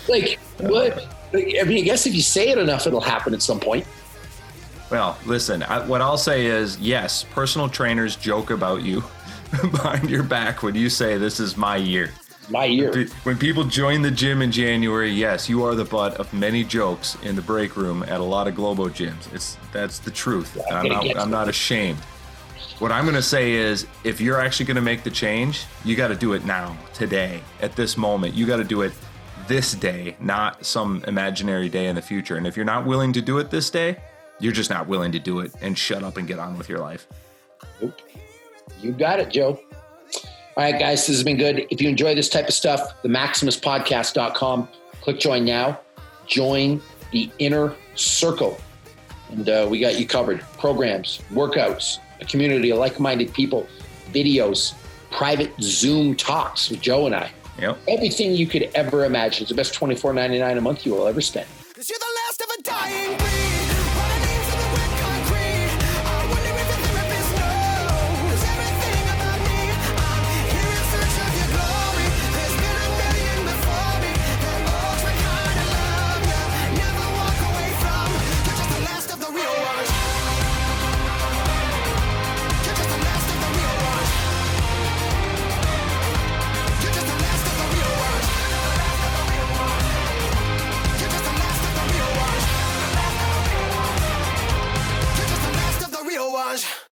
Like 0.10 0.40
what? 0.60 1.08
Like, 1.34 1.56
I 1.62 1.64
mean, 1.64 1.78
I 1.78 1.82
guess 1.82 2.06
if 2.06 2.14
you 2.14 2.22
say 2.22 2.50
it 2.50 2.58
enough, 2.58 2.88
it'll 2.88 3.00
happen 3.00 3.34
at 3.34 3.42
some 3.42 3.60
point. 3.60 3.86
Well, 4.92 5.18
listen, 5.26 5.64
I, 5.64 5.86
what 5.88 6.02
I'll 6.02 6.18
say 6.18 6.48
is 6.48 6.78
yes, 6.78 7.24
personal 7.24 7.70
trainers 7.70 8.18
joke 8.18 8.50
about 8.50 8.82
you 8.84 9.02
behind 9.72 10.10
your 10.10 10.24
back 10.24 10.64
when 10.64 10.76
you 10.76 10.90
say 10.90 11.18
this 11.18 11.40
is 11.40 11.56
my 11.56 11.78
year. 11.78 12.12
My 12.50 12.66
year. 12.66 13.08
When 13.24 13.38
people 13.38 13.64
join 13.64 14.02
the 14.02 14.12
gym 14.12 14.42
in 14.42 14.52
January, 14.52 15.10
yes, 15.10 15.48
you 15.48 15.64
are 15.64 15.76
the 15.76 15.86
butt 15.86 16.16
of 16.16 16.34
many 16.34 16.66
jokes 16.66 17.18
in 17.24 17.38
the 17.38 17.42
break 17.42 17.78
room 17.78 18.04
at 18.04 18.20
a 18.20 18.24
lot 18.24 18.50
of 18.50 18.56
Globo 18.56 18.90
gyms. 18.90 19.34
It's 19.34 19.58
that's 19.72 20.00
the 20.00 20.12
truth. 20.12 20.58
And 20.68 20.76
I'm 20.76 20.88
not 20.90 21.18
I'm 21.18 21.32
not 21.32 21.48
ashamed. 21.48 22.00
What 22.80 22.92
I'm 22.92 23.06
going 23.06 23.16
to 23.16 23.22
say 23.22 23.54
is 23.54 23.88
if 24.04 24.20
you're 24.20 24.42
actually 24.42 24.66
going 24.66 24.76
to 24.76 24.82
make 24.82 25.04
the 25.04 25.12
change, 25.12 25.66
you 25.86 25.96
got 25.96 26.10
to 26.10 26.16
do 26.16 26.34
it 26.34 26.46
now, 26.46 26.76
today, 26.94 27.42
at 27.62 27.76
this 27.76 27.96
moment. 27.96 28.34
You 28.34 28.46
got 28.48 28.58
to 28.58 28.64
do 28.64 28.82
it 28.82 28.92
this 29.48 29.74
day, 29.74 30.18
not 30.20 30.66
some 30.66 31.04
imaginary 31.08 31.70
day 31.70 31.86
in 31.86 31.96
the 31.96 32.02
future. 32.02 32.38
And 32.38 32.48
if 32.48 32.58
you're 32.58 32.66
not 32.66 32.86
willing 32.86 33.14
to 33.14 33.22
do 33.22 33.38
it 33.38 33.52
this 33.52 33.70
day, 33.70 33.98
you're 34.42 34.52
just 34.52 34.70
not 34.70 34.88
willing 34.88 35.12
to 35.12 35.20
do 35.20 35.40
it 35.40 35.54
and 35.62 35.78
shut 35.78 36.04
up 36.04 36.18
and 36.18 36.28
get 36.28 36.40
on 36.40 36.58
with 36.58 36.68
your 36.68 36.80
life. 36.80 37.08
You 38.82 38.92
got 38.92 39.20
it, 39.20 39.30
Joe. 39.30 39.60
All 40.58 40.64
right, 40.64 40.78
guys, 40.78 41.08
this 41.08 41.16
has 41.16 41.24
been 41.24 41.38
good. 41.38 41.66
If 41.70 41.82
you 41.82 41.88
enjoy 41.88 42.16
this 42.16 42.28
type 42.28 42.48
of 42.48 42.54
stuff, 42.54 43.02
the 43.04 43.10
maximuspodcast.com, 43.10 44.68
click 45.02 45.20
join 45.20 45.46
now. 45.46 45.80
Join 46.28 46.82
the 47.12 47.30
inner 47.40 47.76
circle. 47.96 48.60
And 49.30 49.48
uh, 49.48 49.68
we 49.70 49.80
got 49.80 50.00
you 50.00 50.06
covered. 50.06 50.42
Programs, 50.58 51.22
workouts, 51.32 52.00
a 52.20 52.26
community 52.26 52.72
of 52.72 52.80
like 52.80 53.00
minded 53.00 53.34
people, 53.34 53.68
videos, 54.12 54.74
private 55.10 55.54
Zoom 55.62 56.16
talks 56.16 56.70
with 56.70 56.82
Joe 56.82 57.06
and 57.06 57.16
I. 57.16 57.32
Yep. 57.60 57.78
Everything 57.88 58.34
you 58.34 58.48
could 58.48 58.70
ever 58.76 59.06
imagine. 59.06 59.44
It's 59.44 59.50
the 59.50 59.56
best 59.56 59.74
$24.99 59.74 60.58
a 60.58 60.62
month 60.62 60.86
you 60.86 60.94
will 60.94 61.08
ever 61.08 61.22
spend. 61.22 61.48